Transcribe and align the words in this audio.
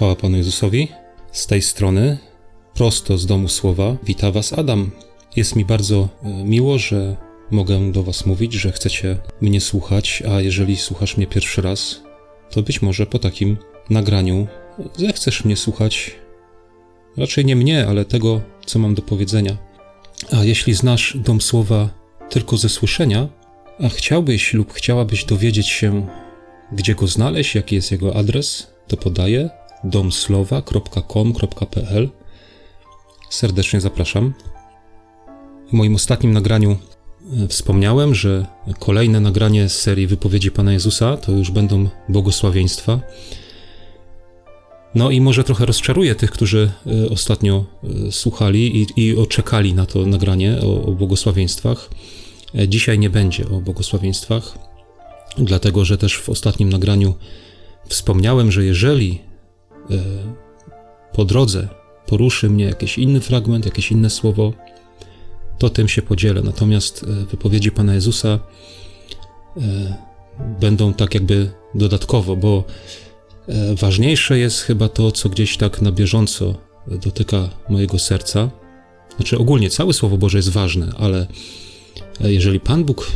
Chwała 0.00 0.16
Panu 0.16 0.36
Jezusowi. 0.36 0.88
Z 1.32 1.46
tej 1.46 1.62
strony, 1.62 2.18
prosto 2.74 3.18
z 3.18 3.26
domu 3.26 3.48
słowa, 3.48 3.96
wita 4.02 4.30
Was 4.32 4.52
Adam. 4.52 4.90
Jest 5.36 5.56
mi 5.56 5.64
bardzo 5.64 6.08
e, 6.22 6.44
miło, 6.44 6.78
że 6.78 7.16
mogę 7.50 7.92
do 7.92 8.02
Was 8.02 8.26
mówić, 8.26 8.52
że 8.52 8.72
chcecie 8.72 9.16
mnie 9.40 9.60
słuchać, 9.60 10.22
a 10.30 10.40
jeżeli 10.40 10.76
słuchasz 10.76 11.16
mnie 11.16 11.26
pierwszy 11.26 11.62
raz, 11.62 12.02
to 12.50 12.62
być 12.62 12.82
może 12.82 13.06
po 13.06 13.18
takim 13.18 13.56
nagraniu 13.90 14.46
zechcesz 14.96 15.44
mnie 15.44 15.56
słuchać. 15.56 16.16
Raczej 17.16 17.44
nie 17.44 17.56
mnie, 17.56 17.86
ale 17.86 18.04
tego, 18.04 18.40
co 18.66 18.78
mam 18.78 18.94
do 18.94 19.02
powiedzenia. 19.02 19.56
A 20.32 20.44
jeśli 20.44 20.74
znasz 20.74 21.16
dom 21.16 21.40
słowa 21.40 21.88
tylko 22.30 22.56
ze 22.56 22.68
słyszenia, 22.68 23.28
a 23.84 23.88
chciałbyś 23.88 24.54
lub 24.54 24.72
chciałabyś 24.72 25.24
dowiedzieć 25.24 25.68
się, 25.68 26.06
gdzie 26.72 26.94
go 26.94 27.06
znaleźć, 27.06 27.54
jaki 27.54 27.74
jest 27.74 27.92
jego 27.92 28.16
adres, 28.16 28.66
to 28.88 28.96
podaję 28.96 29.59
domslowa.com.pl. 29.84 32.08
Serdecznie 33.30 33.80
zapraszam. 33.80 34.34
W 35.68 35.72
moim 35.72 35.94
ostatnim 35.94 36.32
nagraniu 36.32 36.76
e, 37.44 37.48
wspomniałem, 37.48 38.14
że 38.14 38.46
kolejne 38.78 39.20
nagranie 39.20 39.68
z 39.68 39.80
serii 39.80 40.06
wypowiedzi 40.06 40.50
Pana 40.50 40.72
Jezusa 40.72 41.16
to 41.16 41.32
już 41.32 41.50
będą 41.50 41.88
błogosławieństwa. 42.08 43.00
No 44.94 45.10
i 45.10 45.20
może 45.20 45.44
trochę 45.44 45.66
rozczaruję 45.66 46.14
tych, 46.14 46.30
którzy 46.30 46.72
e, 46.86 47.10
ostatnio 47.10 47.64
e, 48.08 48.12
słuchali 48.12 48.82
i, 48.82 48.86
i 48.96 49.16
oczekali 49.16 49.74
na 49.74 49.86
to 49.86 50.06
nagranie 50.06 50.58
o, 50.62 50.84
o 50.84 50.92
błogosławieństwach. 50.92 51.90
Dzisiaj 52.68 52.98
nie 52.98 53.10
będzie 53.10 53.48
o 53.48 53.60
błogosławieństwach, 53.60 54.58
dlatego 55.38 55.84
że 55.84 55.98
też 55.98 56.16
w 56.16 56.28
ostatnim 56.28 56.68
nagraniu 56.68 57.14
wspomniałem, 57.88 58.52
że 58.52 58.64
jeżeli 58.64 59.29
po 61.12 61.24
drodze 61.24 61.68
poruszy 62.06 62.50
mnie 62.50 62.64
jakiś 62.64 62.98
inny 62.98 63.20
fragment, 63.20 63.64
jakieś 63.64 63.92
inne 63.92 64.10
słowo, 64.10 64.52
to 65.58 65.70
tym 65.70 65.88
się 65.88 66.02
podzielę. 66.02 66.42
Natomiast 66.42 67.02
e, 67.02 67.06
wypowiedzi 67.26 67.70
Pana 67.72 67.94
Jezusa 67.94 68.28
e, 69.56 69.60
będą 70.60 70.94
tak 70.94 71.14
jakby 71.14 71.50
dodatkowo, 71.74 72.36
bo 72.36 72.64
ważniejsze 73.74 74.38
jest 74.38 74.60
chyba 74.60 74.88
to, 74.88 75.12
co 75.12 75.28
gdzieś 75.28 75.56
tak 75.56 75.82
na 75.82 75.92
bieżąco 75.92 76.54
dotyka 76.86 77.48
mojego 77.68 77.98
serca. 77.98 78.50
Znaczy, 79.16 79.38
ogólnie 79.38 79.70
całe 79.70 79.92
Słowo 79.92 80.18
Boże 80.18 80.38
jest 80.38 80.48
ważne, 80.48 80.92
ale 80.98 81.26
jeżeli 82.20 82.60
Pan 82.60 82.84
Bóg, 82.84 83.10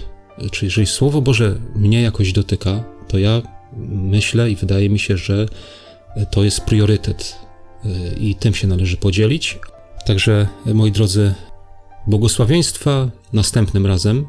czy 0.51 0.65
jeżeli 0.65 0.87
Słowo 0.87 1.21
Boże 1.21 1.59
mnie 1.77 2.03
jakoś 2.03 2.33
dotyka, 2.33 2.85
to 3.09 3.19
ja 3.19 3.43
myślę 3.89 4.51
i 4.51 4.57
wydaje 4.57 4.91
mi 4.91 4.99
się, 4.99 5.17
że 5.17 5.47
to 6.31 6.45
jest 6.45 6.61
priorytet 6.61 7.39
y, 7.85 8.15
i 8.19 8.35
tym 8.35 8.55
się 8.55 8.67
należy 8.67 8.97
podzielić. 8.97 9.59
Także, 10.07 10.49
moi 10.67 10.93
drodzy, 10.93 11.35
błogosławieństwa 12.07 13.11
następnym 13.33 13.87
razem, 13.87 14.27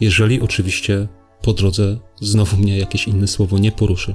jeżeli 0.00 0.40
oczywiście 0.40 1.08
po 1.42 1.52
drodze 1.52 1.98
znowu 2.20 2.56
mnie 2.56 2.78
jakieś 2.78 3.08
inne 3.08 3.26
słowo 3.26 3.58
nie 3.58 3.72
poruszy. 3.72 4.14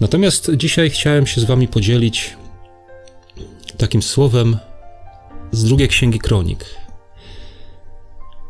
Natomiast 0.00 0.50
dzisiaj 0.56 0.90
chciałem 0.90 1.26
się 1.26 1.40
z 1.40 1.44
Wami 1.44 1.68
podzielić 1.68 2.36
takim 3.76 4.02
słowem 4.02 4.56
z 5.52 5.64
drugiej 5.64 5.88
księgi 5.88 6.18
kronik. 6.18 6.64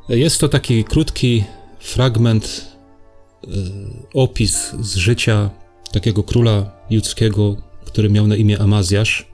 Jest 0.08 0.40
to 0.40 0.48
taki 0.48 0.84
krótki 0.84 1.44
fragment, 1.78 2.76
y, 3.44 3.48
opis 4.14 4.70
z 4.80 4.96
życia 4.96 5.50
takiego 5.92 6.22
króla 6.22 6.70
judzkiego, 6.90 7.56
który 7.84 8.10
miał 8.10 8.26
na 8.26 8.36
imię 8.36 8.58
Amazjasz. 8.58 9.30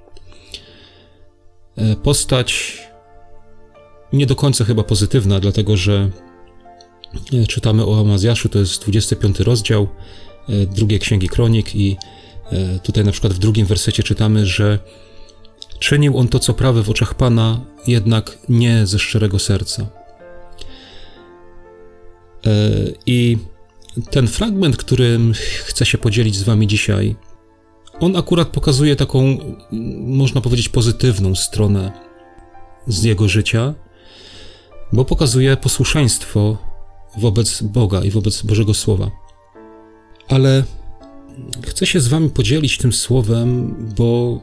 E, 1.76 1.96
postać 1.96 2.78
nie 4.12 4.26
do 4.26 4.36
końca 4.36 4.64
chyba 4.64 4.82
pozytywna, 4.82 5.40
dlatego 5.40 5.76
że 5.76 6.10
e, 7.32 7.46
czytamy 7.46 7.86
o 7.86 8.00
Amazjaszu, 8.00 8.48
to 8.48 8.58
jest 8.58 8.82
25 8.82 9.40
rozdział 9.40 9.88
e, 10.48 10.66
drugiej 10.66 10.98
księgi 11.00 11.28
kronik 11.28 11.76
i 11.76 11.96
tutaj 12.82 13.04
na 13.04 13.12
przykład 13.12 13.32
w 13.32 13.38
drugim 13.38 13.66
wersecie 13.66 14.02
czytamy, 14.02 14.46
że 14.46 14.78
czynił 15.78 16.18
on 16.18 16.28
to, 16.28 16.38
co 16.38 16.54
prawe 16.54 16.82
w 16.82 16.90
oczach 16.90 17.14
Pana, 17.14 17.60
jednak 17.86 18.38
nie 18.48 18.86
ze 18.86 18.98
szczerego 18.98 19.38
serca. 19.38 19.86
I 23.06 23.38
ten 24.10 24.28
fragment, 24.28 24.76
którym 24.76 25.32
chcę 25.64 25.86
się 25.86 25.98
podzielić 25.98 26.36
z 26.36 26.42
Wami 26.42 26.66
dzisiaj, 26.66 27.16
on 28.00 28.16
akurat 28.16 28.48
pokazuje 28.48 28.96
taką, 28.96 29.38
można 29.98 30.40
powiedzieć, 30.40 30.68
pozytywną 30.68 31.34
stronę 31.34 31.92
z 32.86 33.02
jego 33.02 33.28
życia, 33.28 33.74
bo 34.92 35.04
pokazuje 35.04 35.56
posłuszeństwo 35.56 36.58
wobec 37.18 37.62
Boga 37.62 38.04
i 38.04 38.10
wobec 38.10 38.42
Bożego 38.42 38.74
Słowa. 38.74 39.10
Ale 40.28 40.64
chcę 41.66 41.86
się 41.86 42.00
z 42.00 42.08
Wami 42.08 42.30
podzielić 42.30 42.78
tym 42.78 42.92
słowem, 42.92 43.76
bo 43.96 44.40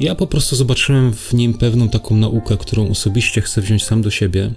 ja 0.00 0.14
po 0.14 0.26
prostu 0.26 0.56
zobaczyłem 0.56 1.12
w 1.12 1.32
nim 1.32 1.54
pewną 1.54 1.88
taką 1.88 2.16
naukę, 2.16 2.56
którą 2.56 2.88
osobiście 2.88 3.40
chcę 3.40 3.60
wziąć 3.60 3.84
sam 3.84 4.02
do 4.02 4.10
siebie 4.10 4.50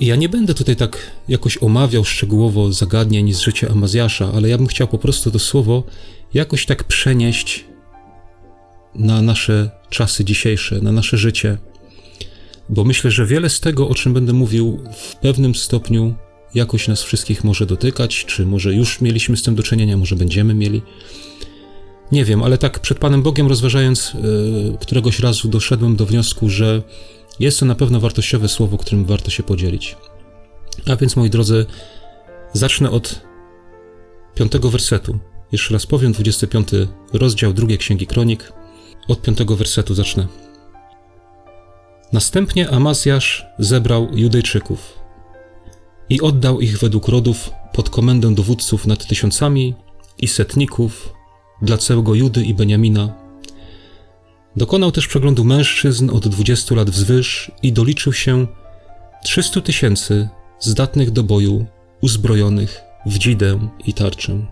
ja 0.00 0.16
nie 0.16 0.28
będę 0.28 0.54
tutaj 0.54 0.76
tak 0.76 1.10
jakoś 1.28 1.62
omawiał 1.62 2.04
szczegółowo 2.04 2.72
zagadnień 2.72 3.32
z 3.32 3.40
życia 3.40 3.68
Amazjasza, 3.68 4.32
ale 4.34 4.48
ja 4.48 4.58
bym 4.58 4.66
chciał 4.66 4.88
po 4.88 4.98
prostu 4.98 5.30
to 5.30 5.38
słowo 5.38 5.82
jakoś 6.34 6.66
tak 6.66 6.84
przenieść 6.84 7.64
na 8.94 9.22
nasze 9.22 9.70
czasy 9.90 10.24
dzisiejsze, 10.24 10.80
na 10.80 10.92
nasze 10.92 11.18
życie. 11.18 11.58
Bo 12.68 12.84
myślę, 12.84 13.10
że 13.10 13.26
wiele 13.26 13.50
z 13.50 13.60
tego, 13.60 13.88
o 13.88 13.94
czym 13.94 14.14
będę 14.14 14.32
mówił, 14.32 14.84
w 14.96 15.16
pewnym 15.16 15.54
stopniu 15.54 16.14
jakoś 16.54 16.88
nas 16.88 17.02
wszystkich 17.02 17.44
może 17.44 17.66
dotykać, 17.66 18.24
czy 18.24 18.46
może 18.46 18.74
już 18.74 19.00
mieliśmy 19.00 19.36
z 19.36 19.42
tym 19.42 19.54
do 19.54 19.62
czynienia, 19.62 19.96
może 19.96 20.16
będziemy 20.16 20.54
mieli. 20.54 20.82
Nie 22.12 22.24
wiem, 22.24 22.42
ale 22.42 22.58
tak 22.58 22.78
przed 22.78 22.98
Panem 22.98 23.22
Bogiem 23.22 23.46
rozważając, 23.46 24.12
yy, 24.14 24.78
któregoś 24.80 25.18
razu 25.18 25.48
doszedłem 25.48 25.96
do 25.96 26.06
wniosku, 26.06 26.48
że 26.48 26.82
jest 27.40 27.60
to 27.60 27.66
na 27.66 27.74
pewno 27.74 28.00
wartościowe 28.00 28.48
słowo, 28.48 28.78
którym 28.78 29.04
warto 29.04 29.30
się 29.30 29.42
podzielić. 29.42 29.96
A 30.86 30.96
więc, 30.96 31.16
moi 31.16 31.30
drodzy, 31.30 31.66
zacznę 32.52 32.90
od 32.90 33.20
piątego 34.34 34.70
wersetu. 34.70 35.18
Jeszcze 35.52 35.74
raz 35.74 35.86
powiem, 35.86 36.12
25 36.12 36.68
rozdział 37.12 37.52
drugiej 37.52 37.78
księgi 37.78 38.06
kronik. 38.06 38.52
Od 39.08 39.22
piątego 39.22 39.56
wersetu 39.56 39.94
zacznę. 39.94 40.26
Następnie 42.12 42.70
Amazjasz 42.70 43.46
zebrał 43.58 44.08
Judejczyków 44.14 44.98
i 46.10 46.20
oddał 46.20 46.60
ich 46.60 46.78
według 46.78 47.08
rodów 47.08 47.50
pod 47.72 47.90
komendę 47.90 48.34
dowódców 48.34 48.86
nad 48.86 49.06
tysiącami 49.06 49.74
i 50.18 50.28
setników 50.28 51.12
dla 51.62 51.78
całego 51.78 52.14
Judy 52.14 52.44
i 52.44 52.54
Beniamina 52.54 53.25
Dokonał 54.56 54.92
też 54.92 55.06
przeglądu 55.06 55.44
mężczyzn 55.44 56.10
od 56.10 56.28
20 56.28 56.74
lat 56.74 56.90
wzwyż 56.90 57.50
i 57.62 57.72
doliczył 57.72 58.12
się 58.12 58.46
300 59.24 59.60
tysięcy 59.60 60.28
zdatnych 60.60 61.10
do 61.10 61.22
boju, 61.22 61.66
uzbrojonych 62.00 62.80
w 63.06 63.18
dzidę 63.18 63.68
i 63.84 63.94
tarczę. 63.94 64.46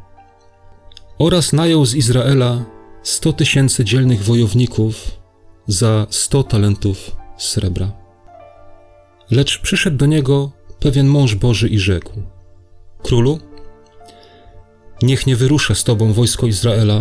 Oraz 1.18 1.52
najął 1.52 1.86
z 1.86 1.94
Izraela 1.94 2.64
100 3.02 3.32
tysięcy 3.32 3.84
dzielnych 3.84 4.24
wojowników 4.24 5.10
za 5.66 6.06
100 6.10 6.42
talentów 6.42 7.16
srebra. 7.38 7.92
Lecz 9.30 9.58
przyszedł 9.58 9.96
do 9.96 10.06
niego 10.06 10.52
pewien 10.80 11.06
mąż 11.06 11.34
Boży 11.34 11.68
i 11.68 11.78
rzekł: 11.78 12.12
Królu, 13.02 13.38
niech 15.02 15.26
nie 15.26 15.36
wyrusza 15.36 15.74
z 15.74 15.84
tobą 15.84 16.12
wojsko 16.12 16.46
Izraela, 16.46 17.00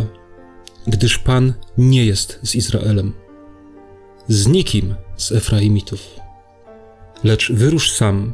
gdyż 0.87 1.17
Pan 1.17 1.53
nie 1.77 2.05
jest 2.05 2.39
z 2.43 2.55
Izraelem, 2.55 3.13
z 4.27 4.47
nikim 4.47 4.95
z 5.17 5.31
Efraimitów. 5.31 6.07
Lecz 7.23 7.51
wyrusz 7.51 7.91
sam, 7.91 8.33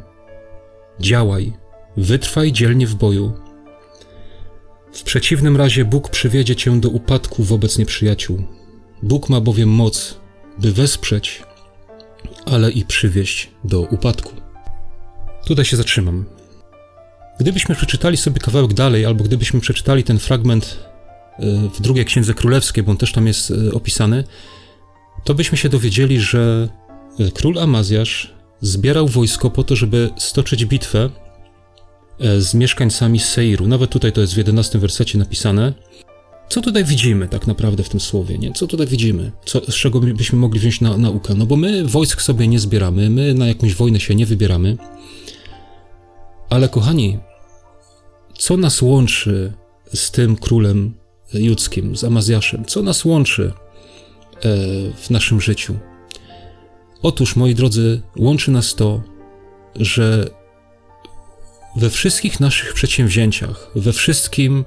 działaj, 1.00 1.52
wytrwaj 1.96 2.52
dzielnie 2.52 2.86
w 2.86 2.94
boju. 2.94 3.32
W 4.92 5.02
przeciwnym 5.02 5.56
razie 5.56 5.84
Bóg 5.84 6.08
przywiedzie 6.08 6.56
cię 6.56 6.80
do 6.80 6.88
upadku 6.88 7.42
wobec 7.42 7.78
nieprzyjaciół. 7.78 8.42
Bóg 9.02 9.28
ma 9.28 9.40
bowiem 9.40 9.68
moc, 9.68 10.20
by 10.58 10.72
wesprzeć, 10.72 11.42
ale 12.46 12.70
i 12.70 12.84
przywieść 12.84 13.50
do 13.64 13.80
upadku. 13.80 14.32
Tutaj 15.46 15.64
się 15.64 15.76
zatrzymam. 15.76 16.24
Gdybyśmy 17.40 17.74
przeczytali 17.74 18.16
sobie 18.16 18.40
kawałek 18.40 18.74
dalej, 18.74 19.06
albo 19.06 19.24
gdybyśmy 19.24 19.60
przeczytali 19.60 20.04
ten 20.04 20.18
fragment 20.18 20.89
w 21.74 21.80
drugiej 21.80 22.04
księdze 22.04 22.34
królewskiej, 22.34 22.84
bo 22.84 22.90
on 22.90 22.96
też 22.96 23.12
tam 23.12 23.26
jest 23.26 23.50
e, 23.50 23.72
opisany, 23.72 24.24
to 25.24 25.34
byśmy 25.34 25.58
się 25.58 25.68
dowiedzieli, 25.68 26.20
że 26.20 26.68
e, 27.18 27.30
król 27.30 27.58
Amazjasz 27.58 28.34
zbierał 28.60 29.08
wojsko 29.08 29.50
po 29.50 29.64
to, 29.64 29.76
żeby 29.76 30.10
stoczyć 30.18 30.64
bitwę 30.64 31.10
e, 32.20 32.40
z 32.40 32.54
mieszkańcami 32.54 33.18
Seiru. 33.18 33.66
Nawet 33.66 33.90
tutaj 33.90 34.12
to 34.12 34.20
jest 34.20 34.34
w 34.34 34.36
11 34.36 34.78
wersecie 34.78 35.18
napisane. 35.18 35.72
co 36.48 36.60
tutaj 36.60 36.84
widzimy 36.84 37.28
tak 37.28 37.46
naprawdę 37.46 37.82
w 37.82 37.88
tym 37.88 38.00
słowie, 38.00 38.38
nie? 38.38 38.52
Co 38.52 38.66
tutaj 38.66 38.86
widzimy? 38.86 39.32
Co, 39.46 39.60
z 39.60 39.74
czego 39.74 40.00
byśmy 40.00 40.38
mogli 40.38 40.60
wziąć 40.60 40.80
na, 40.80 40.96
naukę? 40.96 41.34
No 41.34 41.46
bo 41.46 41.56
my 41.56 41.84
wojsk 41.84 42.22
sobie 42.22 42.48
nie 42.48 42.58
zbieramy, 42.58 43.10
my 43.10 43.34
na 43.34 43.46
jakąś 43.46 43.74
wojnę 43.74 44.00
się 44.00 44.14
nie 44.14 44.26
wybieramy, 44.26 44.76
ale 46.50 46.68
kochani, 46.68 47.18
co 48.38 48.56
nas 48.56 48.82
łączy 48.82 49.52
z 49.94 50.10
tym 50.10 50.36
królem 50.36 50.99
judzkim, 51.34 51.96
z 51.96 52.04
Amazjaszem? 52.04 52.64
Co 52.64 52.82
nas 52.82 53.04
łączy 53.04 53.52
e, 53.52 54.40
w 54.96 55.10
naszym 55.10 55.40
życiu? 55.40 55.76
Otóż, 57.02 57.36
moi 57.36 57.54
drodzy, 57.54 58.02
łączy 58.16 58.50
nas 58.50 58.74
to, 58.74 59.02
że 59.76 60.30
we 61.76 61.90
wszystkich 61.90 62.40
naszych 62.40 62.74
przedsięwzięciach, 62.74 63.70
we 63.74 63.92
wszystkim, 63.92 64.64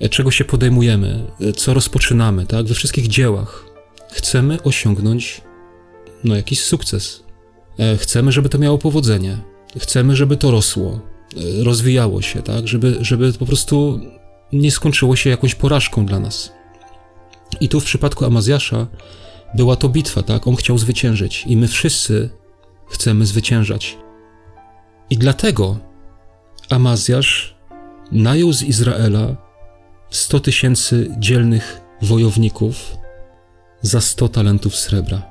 e, 0.00 0.08
czego 0.08 0.30
się 0.30 0.44
podejmujemy, 0.44 1.26
e, 1.40 1.52
co 1.52 1.74
rozpoczynamy, 1.74 2.46
tak, 2.46 2.66
we 2.66 2.74
wszystkich 2.74 3.08
dziełach, 3.08 3.64
chcemy 4.12 4.62
osiągnąć 4.62 5.40
no, 6.24 6.36
jakiś 6.36 6.60
sukces. 6.60 7.24
Chcemy, 7.98 8.32
żeby 8.32 8.48
to 8.48 8.58
miało 8.58 8.78
powodzenie. 8.78 9.38
Chcemy, 9.78 10.16
żeby 10.16 10.36
to 10.36 10.50
rosło, 10.50 11.00
rozwijało 11.62 12.22
się, 12.22 12.42
tak, 12.42 12.68
żeby, 12.68 12.96
żeby 13.00 13.32
po 13.32 13.46
prostu 13.46 14.00
nie 14.52 14.70
skończyło 14.70 15.16
się 15.16 15.30
jakąś 15.30 15.54
porażką 15.54 16.06
dla 16.06 16.20
nas. 16.20 16.52
I 17.60 17.68
tu 17.68 17.80
w 17.80 17.84
przypadku 17.84 18.24
Amazjasza 18.24 18.86
była 19.54 19.76
to 19.76 19.88
bitwa, 19.88 20.22
tak? 20.22 20.46
On 20.46 20.56
chciał 20.56 20.78
zwyciężyć 20.78 21.44
i 21.46 21.56
my 21.56 21.68
wszyscy 21.68 22.30
chcemy 22.88 23.26
zwyciężać. 23.26 23.98
I 25.10 25.18
dlatego 25.18 25.78
Amazjasz 26.70 27.54
najął 28.12 28.52
z 28.52 28.62
Izraela 28.62 29.36
100 30.10 30.40
tysięcy 30.40 31.16
dzielnych 31.18 31.80
wojowników 32.02 32.96
za 33.82 34.00
100 34.00 34.28
talentów 34.28 34.76
srebra, 34.76 35.22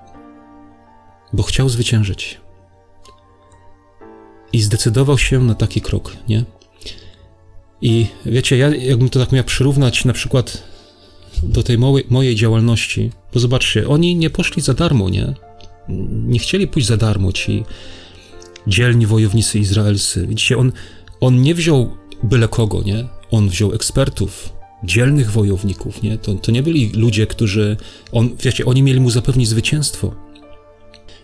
bo 1.33 1.43
chciał 1.43 1.69
zwyciężyć. 1.69 2.41
I 4.53 4.61
zdecydował 4.61 5.17
się 5.17 5.39
na 5.39 5.55
taki 5.55 5.81
krok, 5.81 6.17
nie? 6.27 6.43
I 7.83 8.07
wiecie, 8.25 8.57
ja 8.57 8.75
jakbym 8.75 9.09
to 9.09 9.19
tak 9.19 9.31
miał 9.31 9.43
przyrównać 9.43 10.05
na 10.05 10.13
przykład 10.13 10.63
do 11.43 11.63
tej 11.63 11.77
mojej, 11.77 12.05
mojej 12.09 12.35
działalności, 12.35 13.11
bo 13.33 13.39
zobaczcie, 13.39 13.87
oni 13.87 14.15
nie 14.15 14.29
poszli 14.29 14.61
za 14.61 14.73
darmo, 14.73 15.09
nie? 15.09 15.33
Nie 16.09 16.39
chcieli 16.39 16.67
pójść 16.67 16.87
za 16.87 16.97
darmo 16.97 17.31
ci 17.31 17.63
dzielni 18.67 19.05
wojownicy 19.05 19.59
izraelscy. 19.59 20.27
Widzicie, 20.27 20.57
on, 20.57 20.71
on 21.19 21.41
nie 21.41 21.55
wziął 21.55 21.97
byle 22.23 22.47
kogo, 22.47 22.83
nie? 22.83 23.07
On 23.31 23.49
wziął 23.49 23.73
ekspertów, 23.73 24.53
dzielnych 24.83 25.31
wojowników, 25.31 26.03
nie? 26.03 26.17
To, 26.17 26.33
to 26.33 26.51
nie 26.51 26.63
byli 26.63 26.91
ludzie, 26.91 27.27
którzy, 27.27 27.77
on, 28.11 28.29
wiecie, 28.43 28.65
oni 28.65 28.83
mieli 28.83 28.99
mu 28.99 29.09
zapewnić 29.09 29.47
zwycięstwo. 29.47 30.15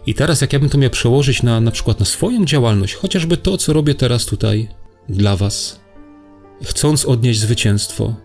I 0.06 0.14
teraz, 0.14 0.42
jak 0.42 0.54
ja 0.54 0.60
bym 0.60 0.70
to 0.70 0.78
miał 0.78 0.90
przełożyć 0.90 1.44
na, 1.44 1.62
na 1.62 1.72
przykład 1.72 2.00
na 2.00 2.06
swoją 2.06 2.46
działalność, 2.46 2.94
chociażby 2.94 3.38
to, 3.38 3.58
co 3.58 3.74
robię 3.74 3.96
teraz 3.96 4.26
tutaj 4.26 4.68
dla 5.10 5.36
was, 5.36 5.80
chcąc 6.64 7.06
odnieść 7.06 7.40
zwycięstwo, 7.40 8.16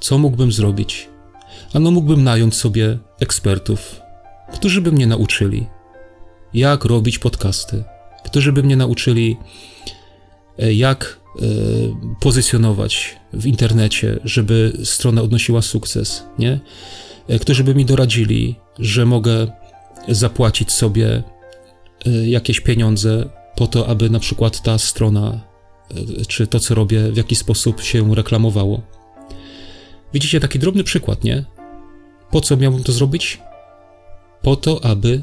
co 0.00 0.18
mógłbym 0.18 0.52
zrobić? 0.52 1.08
Ano 1.72 1.90
mógłbym 1.90 2.24
nająć 2.24 2.54
sobie 2.54 2.98
ekspertów, 3.20 4.00
którzy 4.54 4.80
by 4.80 4.92
mnie 4.92 5.06
nauczyli, 5.06 5.66
jak 6.54 6.84
robić 6.84 7.18
podcasty, 7.18 7.84
którzy 8.24 8.52
by 8.52 8.62
mnie 8.62 8.76
nauczyli, 8.76 9.36
e, 10.58 10.72
jak 10.74 11.20
e, 11.36 11.42
pozycjonować 12.20 13.16
w 13.32 13.46
internecie, 13.46 14.20
żeby 14.24 14.72
strona 14.84 15.22
odnosiła 15.22 15.62
sukces, 15.62 16.24
nie? 16.38 16.60
E, 17.28 17.38
którzy 17.38 17.64
by 17.64 17.74
mi 17.74 17.84
doradzili, 17.84 18.54
że 18.78 19.06
mogę 19.06 19.46
zapłacić 20.08 20.72
sobie 20.72 21.22
jakieś 22.24 22.60
pieniądze 22.60 23.28
po 23.56 23.66
to, 23.66 23.88
aby 23.88 24.10
na 24.10 24.18
przykład 24.18 24.62
ta 24.62 24.78
strona 24.78 25.40
czy 26.28 26.46
to, 26.46 26.60
co 26.60 26.74
robię, 26.74 27.12
w 27.12 27.16
jaki 27.16 27.36
sposób 27.36 27.82
się 27.82 28.14
reklamowało. 28.14 28.82
Widzicie 30.14 30.40
taki 30.40 30.58
drobny 30.58 30.84
przykład, 30.84 31.24
nie? 31.24 31.44
Po 32.30 32.40
co 32.40 32.56
miałbym 32.56 32.82
to 32.82 32.92
zrobić? 32.92 33.40
Po 34.42 34.56
to, 34.56 34.84
aby 34.84 35.22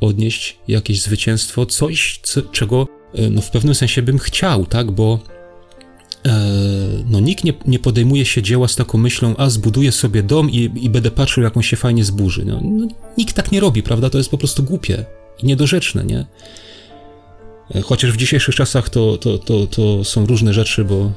odnieść 0.00 0.58
jakieś 0.68 1.02
zwycięstwo, 1.02 1.66
coś, 1.66 2.20
co, 2.22 2.42
czego 2.42 2.88
e, 3.14 3.30
no, 3.30 3.40
w 3.40 3.50
pewnym 3.50 3.74
sensie 3.74 4.02
bym 4.02 4.18
chciał, 4.18 4.66
tak? 4.66 4.90
Bo 4.90 5.18
e, 6.26 6.30
no, 7.10 7.20
nikt 7.20 7.44
nie, 7.44 7.52
nie 7.66 7.78
podejmuje 7.78 8.24
się 8.24 8.42
dzieła 8.42 8.68
z 8.68 8.76
taką 8.76 8.98
myślą, 8.98 9.34
a 9.36 9.50
zbuduję 9.50 9.92
sobie 9.92 10.22
dom 10.22 10.50
i, 10.50 10.70
i 10.80 10.90
będę 10.90 11.10
patrzył, 11.10 11.42
jak 11.42 11.56
on 11.56 11.62
się 11.62 11.76
fajnie 11.76 12.04
zburzy. 12.04 12.44
No, 12.44 12.60
no, 12.64 12.88
nikt 13.18 13.36
tak 13.36 13.52
nie 13.52 13.60
robi, 13.60 13.82
prawda? 13.82 14.10
To 14.10 14.18
jest 14.18 14.30
po 14.30 14.38
prostu 14.38 14.62
głupie 14.62 15.04
i 15.42 15.46
niedorzeczne, 15.46 16.04
nie? 16.04 16.26
Chociaż 17.84 18.12
w 18.12 18.16
dzisiejszych 18.16 18.54
czasach 18.54 18.88
to, 18.88 19.18
to, 19.18 19.38
to, 19.38 19.66
to 19.66 20.04
są 20.04 20.26
różne 20.26 20.54
rzeczy, 20.54 20.84
bo 20.84 20.94
e, 20.96 21.10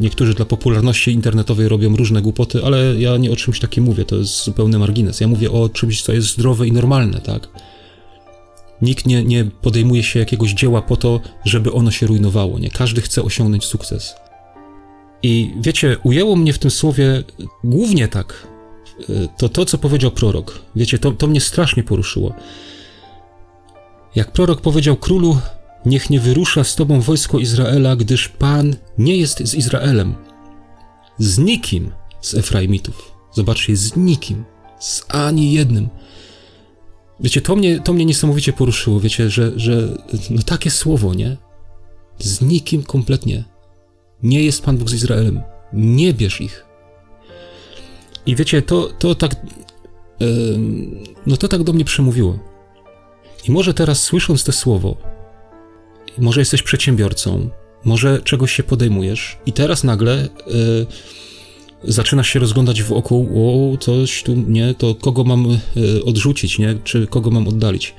niektórzy 0.00 0.34
dla 0.34 0.44
popularności 0.44 1.12
internetowej 1.12 1.68
robią 1.68 1.96
różne 1.96 2.22
głupoty, 2.22 2.64
ale 2.64 2.94
ja 2.98 3.16
nie 3.16 3.30
o 3.30 3.36
czymś 3.36 3.60
takim 3.60 3.84
mówię, 3.84 4.04
to 4.04 4.16
jest 4.16 4.44
zupełny 4.44 4.78
margines. 4.78 5.20
Ja 5.20 5.28
mówię 5.28 5.50
o 5.50 5.68
czymś, 5.68 6.02
co 6.02 6.12
jest 6.12 6.28
zdrowe 6.28 6.66
i 6.66 6.72
normalne, 6.72 7.20
tak? 7.20 7.48
Nikt 8.82 9.06
nie, 9.06 9.24
nie 9.24 9.44
podejmuje 9.44 10.02
się 10.02 10.18
jakiegoś 10.18 10.52
dzieła 10.52 10.82
po 10.82 10.96
to, 10.96 11.20
żeby 11.44 11.72
ono 11.72 11.90
się 11.90 12.06
rujnowało, 12.06 12.58
nie? 12.58 12.70
Każdy 12.70 13.00
chce 13.00 13.22
osiągnąć 13.22 13.64
sukces. 13.64 14.14
I 15.22 15.50
wiecie, 15.60 15.96
ujęło 16.02 16.36
mnie 16.36 16.52
w 16.52 16.58
tym 16.58 16.70
słowie 16.70 17.24
głównie 17.64 18.08
tak, 18.08 18.46
e, 19.00 19.28
to 19.38 19.48
to, 19.48 19.64
co 19.64 19.78
powiedział 19.78 20.10
prorok. 20.10 20.58
Wiecie, 20.76 20.98
to, 20.98 21.12
to 21.12 21.26
mnie 21.26 21.40
strasznie 21.40 21.82
poruszyło. 21.82 22.34
Jak 24.14 24.32
prorok 24.32 24.60
powiedział 24.60 24.96
królu, 24.96 25.38
Niech 25.86 26.10
nie 26.10 26.20
wyrusza 26.20 26.64
z 26.64 26.76
tobą 26.76 27.00
wojsko 27.00 27.38
Izraela, 27.38 27.96
gdyż 27.96 28.28
Pan 28.28 28.76
nie 28.98 29.16
jest 29.16 29.48
z 29.48 29.54
Izraelem. 29.54 30.14
Z 31.18 31.38
nikim 31.38 31.90
z 32.20 32.34
Efraimitów. 32.34 33.12
Zobaczcie, 33.32 33.76
z 33.76 33.96
nikim. 33.96 34.44
Z 34.78 35.04
ani 35.08 35.52
jednym. 35.52 35.88
Wiecie, 37.20 37.40
to 37.40 37.56
mnie, 37.56 37.80
to 37.80 37.92
mnie 37.92 38.04
niesamowicie 38.04 38.52
poruszyło. 38.52 39.00
Wiecie, 39.00 39.30
że, 39.30 39.52
że 39.56 39.88
no 40.30 40.42
takie 40.42 40.70
słowo, 40.70 41.14
nie? 41.14 41.36
Z 42.18 42.40
nikim 42.40 42.82
kompletnie. 42.82 43.44
Nie 44.22 44.42
jest 44.42 44.62
Pan 44.62 44.78
Bóg 44.78 44.90
z 44.90 44.94
Izraelem. 44.94 45.42
Nie 45.72 46.14
bierz 46.14 46.40
ich. 46.40 46.64
I 48.26 48.36
wiecie, 48.36 48.62
to, 48.62 48.88
to 48.98 49.14
tak. 49.14 49.36
Yy, 50.20 50.58
no 51.26 51.36
to 51.36 51.48
tak 51.48 51.62
do 51.62 51.72
mnie 51.72 51.84
przemówiło. 51.84 52.38
I 53.48 53.50
może 53.50 53.74
teraz 53.74 54.02
słysząc 54.02 54.44
to 54.44 54.52
słowo, 54.52 54.96
może 56.18 56.40
jesteś 56.40 56.62
przedsiębiorcą, 56.62 57.50
może 57.84 58.22
czegoś 58.22 58.52
się 58.52 58.62
podejmujesz 58.62 59.38
i 59.46 59.52
teraz 59.52 59.84
nagle 59.84 60.24
y, 60.24 60.86
zaczynasz 61.84 62.28
się 62.28 62.38
rozglądać 62.38 62.82
wokół, 62.82 63.28
o, 63.34 63.76
coś 63.76 64.22
tu, 64.22 64.34
nie, 64.34 64.74
to 64.74 64.94
kogo 64.94 65.24
mam 65.24 65.46
y, 65.76 66.04
odrzucić, 66.04 66.58
nie, 66.58 66.78
czy 66.84 67.06
kogo 67.06 67.30
mam 67.30 67.48
oddalić. 67.48 67.94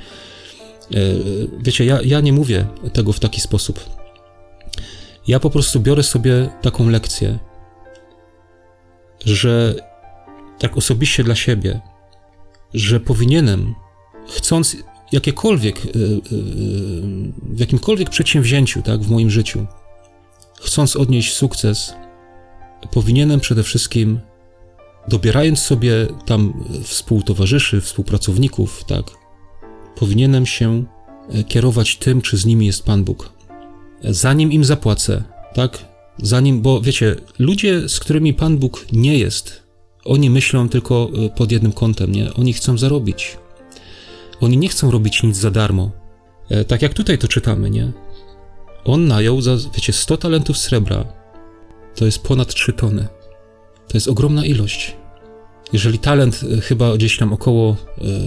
Y, 0.96 1.50
wiecie, 1.60 1.86
ja, 1.86 2.00
ja 2.02 2.22
nie 2.22 2.34
mówię 2.34 2.68
tego 2.94 3.14
w 3.14 3.20
taki 3.20 3.42
sposób. 3.42 3.80
Ja 5.28 5.40
po 5.40 5.50
prostu 5.50 5.80
biorę 5.80 6.04
sobie 6.04 6.50
taką 6.62 6.90
lekcję, 6.90 7.40
że 9.26 9.76
tak 10.60 10.78
osobiście 10.78 11.24
dla 11.24 11.36
siebie, 11.36 11.82
że 12.74 13.00
powinienem, 13.00 13.76
chcąc 14.28 14.78
jakiekolwiek, 15.12 15.86
y, 15.86 15.90
y, 15.90 15.94
y, 15.94 16.20
w 17.44 17.60
jakimkolwiek 17.60 18.10
przedsięwzięciu, 18.10 18.82
tak, 18.82 19.02
w 19.02 19.10
moim 19.10 19.30
życiu, 19.30 19.66
chcąc 20.62 20.96
odnieść 20.96 21.34
sukces, 21.34 21.94
powinienem 22.92 23.40
przede 23.40 23.64
wszystkim, 23.64 24.20
dobierając 25.08 25.60
sobie 25.60 26.08
tam 26.26 26.54
współtowarzyszy, 26.84 27.82
współpracowników, 27.82 28.84
tak, 28.84 29.06
powinienem 29.96 30.46
się 30.46 30.84
e, 31.30 31.44
kierować 31.44 31.98
tym, 31.98 32.22
czy 32.22 32.38
z 32.38 32.46
nimi 32.46 32.66
jest 32.66 32.84
Pan 32.84 33.04
Bóg. 33.04 33.34
Zanim 34.04 34.52
im 34.52 34.66
zapłacę, 34.66 35.24
tak, 35.54 35.86
zanim, 36.18 36.62
bo 36.62 36.82
wiecie, 36.82 37.16
ludzie, 37.40 37.90
z 37.90 38.00
którymi 38.00 38.34
Pan 38.34 38.58
Bóg 38.58 38.86
nie 38.92 39.18
jest, 39.18 39.64
oni 40.06 40.30
myślą 40.30 40.70
tylko 40.70 41.10
e, 41.26 41.30
pod 41.30 41.52
jednym 41.52 41.72
kątem, 41.72 42.12
nie? 42.12 42.34
Oni 42.34 42.54
chcą 42.54 42.78
zarobić. 42.78 43.38
Oni 44.42 44.58
nie 44.58 44.70
chcą 44.70 44.92
robić 44.92 45.24
nic 45.24 45.38
za 45.38 45.52
darmo. 45.52 45.92
E, 46.50 46.66
tak 46.66 46.82
jak 46.82 46.94
tutaj 46.94 47.18
to 47.18 47.28
czytamy, 47.28 47.70
nie? 47.70 47.92
On 48.86 49.08
najął 49.08 49.42
za, 49.42 49.58
wiecie, 49.76 49.94
100 49.94 50.18
talentów 50.18 50.58
srebra. 50.58 51.06
To 51.96 52.06
jest 52.06 52.24
ponad 52.24 52.54
3 52.54 52.74
tony. 52.74 53.08
To 53.88 53.98
jest 53.98 54.08
ogromna 54.08 54.46
ilość. 54.46 54.96
Jeżeli 55.74 56.00
talent 56.00 56.42
e, 56.58 56.62
chyba 56.62 56.96
gdzieś 56.96 57.18
tam 57.18 57.34
około 57.34 57.76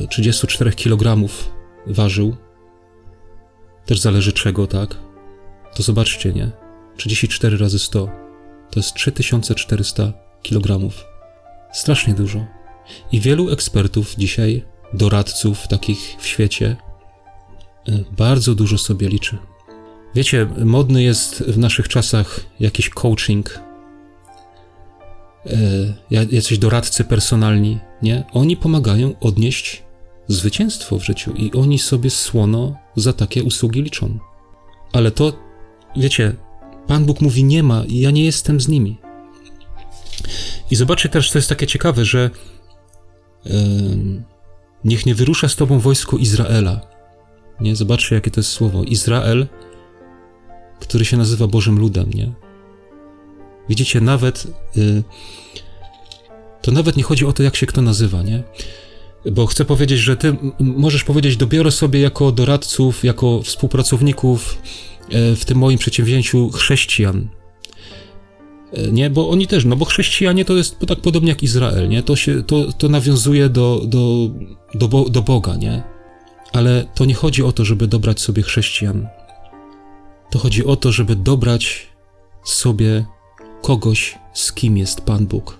e, 0.05 0.07
34 0.09 0.73
kg 0.73 1.29
ważył, 1.87 2.37
też 3.87 4.01
zależy 4.01 4.33
czego, 4.33 4.67
tak? 4.67 4.97
To 5.75 5.83
zobaczcie, 5.83 6.33
nie? 6.33 6.51
34 6.97 7.57
razy 7.57 7.79
100 7.79 8.23
to 8.73 8.81
jest 8.81 8.95
3400 8.95 10.13
kg. 10.43 10.95
Strasznie 11.73 12.15
dużo. 12.15 12.47
I 13.13 13.21
wielu 13.21 13.51
ekspertów 13.51 14.15
dzisiaj, 14.15 14.65
doradców 14.95 15.69
takich 15.69 16.17
w 16.19 16.27
świecie, 16.27 16.77
e, 17.89 17.93
bardzo 18.17 18.55
dużo 18.55 18.79
sobie 18.79 19.09
liczy. 19.09 19.39
Wiecie, 20.15 20.49
modny 20.65 21.03
jest 21.03 21.43
w 21.43 21.59
naszych 21.59 21.89
czasach 21.89 22.41
jakiś 22.61 22.91
coaching, 22.91 23.61
e, 25.47 25.57
jacyś 26.11 26.59
doradcy 26.59 27.05
personalni, 27.05 27.79
nie? 28.03 28.25
Oni 28.33 28.57
pomagają 28.57 29.15
odnieść 29.21 29.83
zwycięstwo 30.29 30.99
w 30.99 31.05
życiu 31.05 31.33
i 31.33 31.53
oni 31.53 31.79
sobie 31.79 32.11
słono 32.11 32.77
za 32.97 33.13
takie 33.13 33.45
usługi 33.45 33.83
liczą. 33.83 34.19
Ale 34.93 35.11
to, 35.11 35.33
wiecie, 35.97 36.37
Pan 36.87 37.05
Bóg 37.05 37.21
mówi: 37.21 37.45
Nie 37.45 37.63
ma, 37.63 37.85
ja 37.89 38.11
nie 38.11 38.25
jestem 38.25 38.61
z 38.61 38.69
nimi. 38.69 38.99
I 40.71 40.77
zobaczcie 40.77 41.09
też, 41.09 41.31
co 41.31 41.39
jest 41.39 41.49
takie 41.49 41.67
ciekawe, 41.67 42.05
że 42.05 42.31
yy, 43.45 43.53
niech 44.85 45.07
nie 45.07 45.15
wyrusza 45.15 45.49
z 45.49 45.57
tobą 45.57 45.79
wojsko 45.79 46.17
Izraela. 46.17 46.81
Nie, 47.61 47.77
zobaczcie, 47.77 48.15
jakie 48.15 48.31
to 48.31 48.41
jest 48.41 48.51
słowo. 48.51 48.85
Izrael, 48.85 49.47
który 50.81 51.05
się 51.05 51.17
nazywa 51.17 51.47
Bożym 51.47 51.79
Ludem, 51.79 52.11
nie? 52.15 52.33
Widzicie, 53.69 54.01
nawet 54.01 54.47
yy, 54.77 55.03
to 56.63 56.73
nawet 56.73 56.97
nie 56.97 57.03
chodzi 57.03 57.27
o 57.27 57.33
to, 57.33 57.43
jak 57.43 57.57
się 57.57 57.67
kto 57.67 57.83
nazywa, 57.83 58.23
nie? 58.23 58.43
Bo 59.33 59.47
chcę 59.47 59.65
powiedzieć, 59.65 59.99
że 59.99 60.17
ty 60.17 60.37
możesz 60.59 61.05
powiedzieć, 61.05 61.37
dobiorę 61.37 61.71
sobie 61.71 62.01
jako 62.01 62.33
doradców, 62.33 63.05
jako 63.05 63.43
współpracowników 63.43 64.59
e, 65.11 65.37
w 65.37 65.45
tym 65.45 65.59
moim 65.59 65.79
przedsięwzięciu 65.79 66.51
chrześcijan. 66.51 67.29
E, 68.73 68.93
nie, 68.93 69.11
bo 69.11 69.31
oni 69.31 69.47
też, 69.47 69.65
no 69.65 69.77
bo 69.77 69.85
chrześcijanie 69.85 70.45
to 70.45 70.57
jest 70.57 70.79
tak 70.89 71.01
podobnie 71.01 71.29
jak 71.29 71.43
Izrael, 71.43 71.89
nie? 71.89 72.03
To, 72.03 72.17
się, 72.17 72.43
to, 72.43 72.73
to 72.73 72.89
nawiązuje 72.89 73.49
do, 73.49 73.83
do, 73.85 74.31
do, 74.75 75.05
do 75.11 75.23
Boga, 75.23 75.57
nie? 75.57 75.83
Ale 76.53 76.85
to 76.95 77.05
nie 77.05 77.15
chodzi 77.15 77.43
o 77.43 77.53
to, 77.53 77.65
żeby 77.65 77.87
dobrać 77.87 78.21
sobie 78.21 78.43
chrześcijan. 78.43 79.09
To 80.31 80.39
chodzi 80.39 80.65
o 80.65 80.77
to, 80.77 80.93
żeby 80.93 81.17
dobrać 81.17 81.87
sobie 82.45 83.05
kogoś, 83.63 84.19
z 84.33 84.53
kim 84.53 84.79
jest 84.79 85.01
Pan 85.01 85.27
Bóg. 85.27 85.59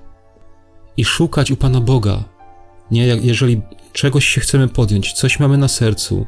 I 0.97 1.05
szukać 1.05 1.51
u 1.51 1.57
Pana 1.57 1.81
Boga, 1.81 2.25
nie, 2.91 3.07
jeżeli 3.07 3.61
czegoś 3.93 4.27
się 4.27 4.41
chcemy 4.41 4.69
podjąć, 4.69 5.13
coś 5.13 5.41
mamy 5.41 5.59
na 5.59 5.69
sercu, 5.69 6.27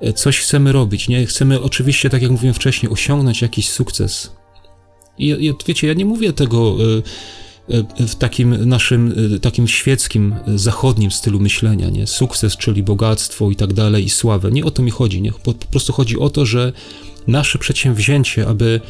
e, 0.00 0.12
coś 0.12 0.40
chcemy 0.40 0.72
robić, 0.72 1.08
nie, 1.08 1.26
chcemy 1.26 1.60
oczywiście, 1.60 2.10
tak 2.10 2.22
jak 2.22 2.30
mówiłem 2.30 2.54
wcześniej, 2.54 2.92
osiągnąć 2.92 3.42
jakiś 3.42 3.70
sukces. 3.70 4.37
I, 5.18 5.54
wiecie, 5.66 5.86
ja 5.86 5.94
nie 5.94 6.04
mówię 6.04 6.32
tego 6.32 6.76
e, 7.68 7.78
e, 8.02 8.06
w 8.06 8.14
takim 8.14 8.68
naszym, 8.68 9.14
takim 9.42 9.68
świeckim, 9.68 10.34
zachodnim 10.46 11.10
stylu 11.10 11.40
myślenia, 11.40 11.90
nie? 11.90 12.06
Sukces, 12.06 12.56
czyli 12.56 12.82
bogactwo 12.82 13.50
i 13.50 13.56
tak 13.56 13.72
dalej, 13.72 14.04
i 14.04 14.10
sławę. 14.10 14.50
Nie 14.50 14.64
o 14.64 14.70
to 14.70 14.82
mi 14.82 14.90
chodzi, 14.90 15.22
nie? 15.22 15.32
Po, 15.32 15.54
po 15.54 15.66
prostu 15.66 15.92
chodzi 15.92 16.18
o 16.18 16.30
to, 16.30 16.46
że 16.46 16.72
nasze 17.26 17.58
przedsięwzięcie, 17.58 18.46
aby 18.46 18.80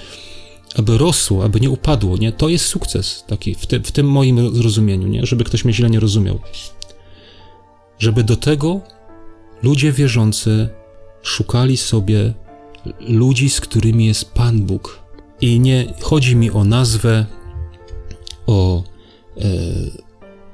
aby 0.76 0.98
rosło, 0.98 1.44
aby 1.44 1.60
nie 1.60 1.70
upadło, 1.70 2.16
nie? 2.16 2.32
To 2.32 2.48
jest 2.48 2.64
sukces 2.64 3.24
taki 3.26 3.54
w, 3.54 3.66
w 3.84 3.92
tym 3.92 4.10
moim 4.10 4.54
zrozumieniu, 4.54 5.08
nie? 5.08 5.26
Żeby 5.26 5.44
ktoś 5.44 5.64
mnie 5.64 5.74
źle 5.74 5.90
nie 5.90 6.00
rozumiał 6.00 6.40
żeby 7.98 8.24
do 8.24 8.36
tego 8.36 8.80
ludzie 9.62 9.92
wierzący 9.92 10.68
szukali 11.22 11.76
sobie 11.76 12.34
ludzi, 13.00 13.50
z 13.50 13.60
którymi 13.60 14.06
jest 14.06 14.32
Pan 14.32 14.62
Bóg. 14.62 15.07
I 15.40 15.60
nie 15.60 15.94
chodzi 16.00 16.36
mi 16.36 16.50
o 16.50 16.64
nazwę, 16.64 17.26
o, 18.46 18.82
e, 19.36 19.42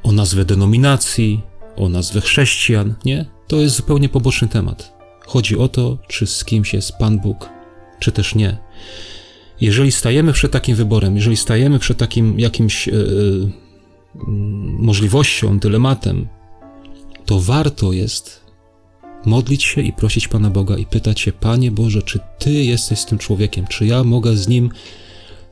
o 0.02 0.12
nazwę 0.12 0.44
denominacji, 0.44 1.40
o 1.76 1.88
nazwę 1.88 2.20
chrześcijan. 2.20 2.94
Nie, 3.04 3.26
to 3.48 3.56
jest 3.56 3.76
zupełnie 3.76 4.08
poboczny 4.08 4.48
temat. 4.48 4.94
Chodzi 5.26 5.58
o 5.58 5.68
to, 5.68 5.98
czy 6.08 6.26
z 6.26 6.44
kimś 6.44 6.74
jest 6.74 6.92
Pan 6.98 7.18
Bóg, 7.18 7.48
czy 8.00 8.12
też 8.12 8.34
nie. 8.34 8.58
Jeżeli 9.60 9.92
stajemy 9.92 10.32
przed 10.32 10.52
takim 10.52 10.76
wyborem, 10.76 11.16
jeżeli 11.16 11.36
stajemy 11.36 11.78
przed 11.78 11.98
takim 11.98 12.40
jakimś 12.40 12.88
e, 12.88 12.92
e, 12.92 12.94
możliwością, 14.78 15.58
dylematem, 15.58 16.28
to 17.26 17.40
warto 17.40 17.92
jest 17.92 18.43
modlić 19.26 19.64
się 19.64 19.80
i 19.80 19.92
prosić 19.92 20.28
Pana 20.28 20.50
Boga 20.50 20.76
i 20.76 20.86
pytać 20.86 21.20
się, 21.20 21.32
Panie 21.32 21.70
Boże, 21.70 22.02
czy 22.02 22.20
Ty 22.38 22.52
jesteś 22.52 22.98
z 22.98 23.06
tym 23.06 23.18
człowiekiem, 23.18 23.66
czy 23.66 23.86
ja 23.86 24.04
mogę 24.04 24.36
z 24.36 24.48
nim 24.48 24.70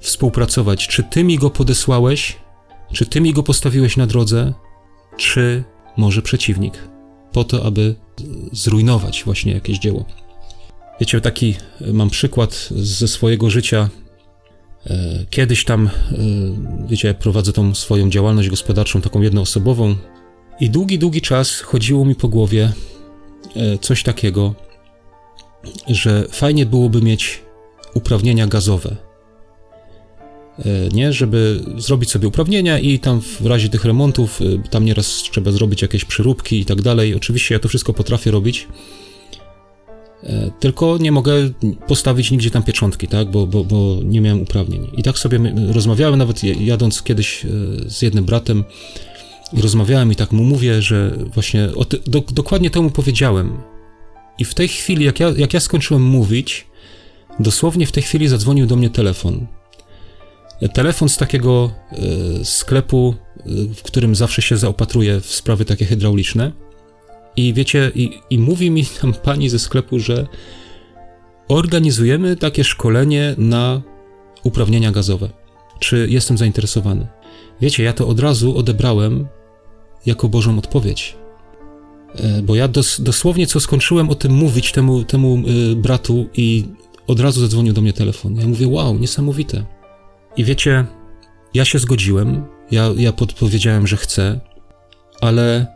współpracować, 0.00 0.88
czy 0.88 1.02
Ty 1.02 1.24
mi 1.24 1.38
go 1.38 1.50
podesłałeś, 1.50 2.36
czy 2.92 3.06
Ty 3.06 3.20
mi 3.20 3.32
go 3.32 3.42
postawiłeś 3.42 3.96
na 3.96 4.06
drodze, 4.06 4.52
czy 5.16 5.64
może 5.96 6.22
przeciwnik, 6.22 6.88
po 7.32 7.44
to, 7.44 7.66
aby 7.66 7.94
zrujnować 8.52 9.22
właśnie 9.24 9.52
jakieś 9.52 9.78
dzieło. 9.78 10.04
Wiecie, 11.00 11.20
taki 11.20 11.54
mam 11.92 12.10
przykład 12.10 12.68
ze 12.70 13.08
swojego 13.08 13.50
życia. 13.50 13.88
E, 14.86 15.26
kiedyś 15.30 15.64
tam, 15.64 15.86
e, 15.86 15.90
wiecie, 16.88 17.14
prowadzę 17.14 17.52
tą 17.52 17.74
swoją 17.74 18.10
działalność 18.10 18.48
gospodarczą, 18.48 19.00
taką 19.00 19.22
jednoosobową, 19.22 19.96
i 20.60 20.70
długi, 20.70 20.98
długi 20.98 21.20
czas 21.20 21.60
chodziło 21.60 22.04
mi 22.04 22.14
po 22.14 22.28
głowie 22.28 22.64
e, 22.64 22.72
coś 23.80 24.02
takiego, 24.02 24.54
że 25.88 26.26
fajnie 26.30 26.66
byłoby 26.66 27.02
mieć 27.02 27.42
uprawnienia 27.94 28.46
gazowe. 28.46 28.96
E, 30.58 30.88
nie, 30.92 31.12
żeby 31.12 31.60
zrobić 31.76 32.10
sobie 32.10 32.28
uprawnienia 32.28 32.78
i 32.78 32.98
tam 32.98 33.20
w 33.20 33.46
razie 33.46 33.68
tych 33.68 33.84
remontów, 33.84 34.40
e, 34.42 34.68
tam 34.68 34.84
nieraz 34.84 35.06
trzeba 35.06 35.50
zrobić 35.50 35.82
jakieś 35.82 36.04
przyróbki 36.04 36.60
i 36.60 36.64
tak 36.64 36.82
dalej. 36.82 37.14
Oczywiście 37.14 37.54
ja 37.54 37.58
to 37.58 37.68
wszystko 37.68 37.92
potrafię 37.92 38.30
robić, 38.30 38.68
tylko 40.60 40.98
nie 40.98 41.12
mogę 41.12 41.50
postawić 41.86 42.30
nigdzie 42.30 42.50
tam 42.50 42.62
pieczątki, 42.62 43.08
tak, 43.08 43.30
bo, 43.30 43.46
bo, 43.46 43.64
bo 43.64 43.96
nie 44.04 44.20
miałem 44.20 44.42
uprawnień. 44.42 44.90
I 44.96 45.02
tak 45.02 45.18
sobie 45.18 45.54
rozmawiałem, 45.72 46.18
nawet 46.18 46.44
jadąc 46.44 47.02
kiedyś 47.02 47.46
z 47.86 48.02
jednym 48.02 48.24
bratem, 48.24 48.64
i 49.52 49.62
rozmawiałem 49.62 50.12
i 50.12 50.16
tak 50.16 50.32
mu 50.32 50.44
mówię, 50.44 50.82
że 50.82 51.16
właśnie 51.34 51.68
ty, 51.88 51.98
do, 52.06 52.20
dokładnie 52.32 52.70
to 52.70 52.82
mu 52.82 52.90
powiedziałem. 52.90 53.58
I 54.38 54.44
w 54.44 54.54
tej 54.54 54.68
chwili, 54.68 55.04
jak 55.04 55.20
ja, 55.20 55.32
jak 55.36 55.54
ja 55.54 55.60
skończyłem 55.60 56.02
mówić, 56.02 56.66
dosłownie 57.40 57.86
w 57.86 57.92
tej 57.92 58.02
chwili 58.02 58.28
zadzwonił 58.28 58.66
do 58.66 58.76
mnie 58.76 58.90
telefon. 58.90 59.46
Telefon 60.74 61.08
z 61.08 61.16
takiego 61.16 61.70
e, 61.92 62.44
sklepu, 62.44 63.14
e, 63.36 63.42
w 63.74 63.82
którym 63.82 64.14
zawsze 64.14 64.42
się 64.42 64.56
zaopatruję 64.56 65.20
w 65.20 65.26
sprawy 65.26 65.64
takie 65.64 65.84
hydrauliczne. 65.84 66.52
I 67.36 67.54
wiecie, 67.54 67.92
i, 67.94 68.20
i 68.30 68.38
mówi 68.38 68.70
mi 68.70 68.86
tam 69.00 69.14
pani 69.14 69.48
ze 69.48 69.58
sklepu, 69.58 69.98
że 69.98 70.26
organizujemy 71.48 72.36
takie 72.36 72.64
szkolenie 72.64 73.34
na 73.38 73.82
uprawnienia 74.42 74.92
gazowe. 74.92 75.28
Czy 75.78 76.06
jestem 76.10 76.38
zainteresowany? 76.38 77.06
Wiecie, 77.60 77.82
ja 77.82 77.92
to 77.92 78.08
od 78.08 78.20
razu 78.20 78.56
odebrałem 78.56 79.28
jako 80.06 80.28
Bożą 80.28 80.58
odpowiedź. 80.58 81.16
E, 82.14 82.42
bo 82.42 82.54
ja 82.54 82.68
dos, 82.68 83.00
dosłownie 83.00 83.46
co 83.46 83.60
skończyłem 83.60 84.10
o 84.10 84.14
tym 84.14 84.32
mówić 84.32 84.72
temu, 84.72 85.04
temu 85.04 85.42
y, 85.72 85.76
bratu 85.76 86.26
i 86.36 86.64
od 87.06 87.20
razu 87.20 87.40
zadzwonił 87.40 87.72
do 87.72 87.80
mnie 87.80 87.92
telefon. 87.92 88.36
Ja 88.36 88.46
mówię, 88.46 88.68
wow, 88.68 88.98
niesamowite. 88.98 89.64
I 90.36 90.44
wiecie, 90.44 90.86
ja 91.54 91.64
się 91.64 91.78
zgodziłem, 91.78 92.44
ja, 92.70 92.90
ja 92.96 93.12
podpowiedziałem, 93.12 93.86
że 93.86 93.96
chcę, 93.96 94.40
ale 95.20 95.66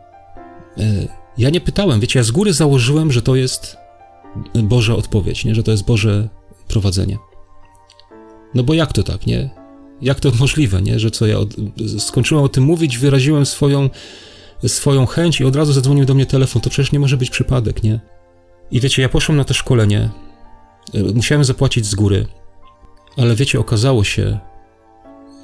y, 0.77 1.07
ja 1.37 1.49
nie 1.49 1.61
pytałem, 1.61 1.99
wiecie, 1.99 2.19
ja 2.19 2.23
z 2.23 2.31
góry 2.31 2.53
założyłem, 2.53 3.11
że 3.11 3.21
to 3.21 3.35
jest 3.35 3.77
Boża 4.63 4.95
odpowiedź, 4.95 5.45
nie? 5.45 5.55
że 5.55 5.63
to 5.63 5.71
jest 5.71 5.85
Boże 5.85 6.29
prowadzenie. 6.67 7.17
No 8.53 8.63
bo 8.63 8.73
jak 8.73 8.93
to 8.93 9.03
tak, 9.03 9.27
nie? 9.27 9.49
Jak 10.01 10.19
to 10.19 10.31
możliwe, 10.39 10.81
nie? 10.81 10.99
Że 10.99 11.11
co 11.11 11.25
ja 11.25 11.39
od... 11.39 11.55
skończyłem 11.97 12.43
o 12.43 12.49
tym 12.49 12.63
mówić, 12.63 12.97
wyraziłem 12.97 13.45
swoją, 13.45 13.89
swoją 14.67 15.05
chęć 15.05 15.39
i 15.39 15.45
od 15.45 15.55
razu 15.55 15.73
zadzwonił 15.73 16.05
do 16.05 16.13
mnie 16.13 16.25
telefon. 16.25 16.61
To 16.61 16.69
przecież 16.69 16.91
nie 16.91 16.99
może 16.99 17.17
być 17.17 17.29
przypadek, 17.29 17.83
nie? 17.83 17.99
I 18.71 18.79
wiecie, 18.79 19.01
ja 19.01 19.09
poszłem 19.09 19.37
na 19.37 19.43
to 19.43 19.53
szkolenie. 19.53 20.09
E, 20.93 21.03
musiałem 21.03 21.43
zapłacić 21.43 21.85
z 21.85 21.95
góry. 21.95 22.25
Ale 23.17 23.35
wiecie, 23.35 23.59
okazało 23.59 24.03
się, 24.03 24.39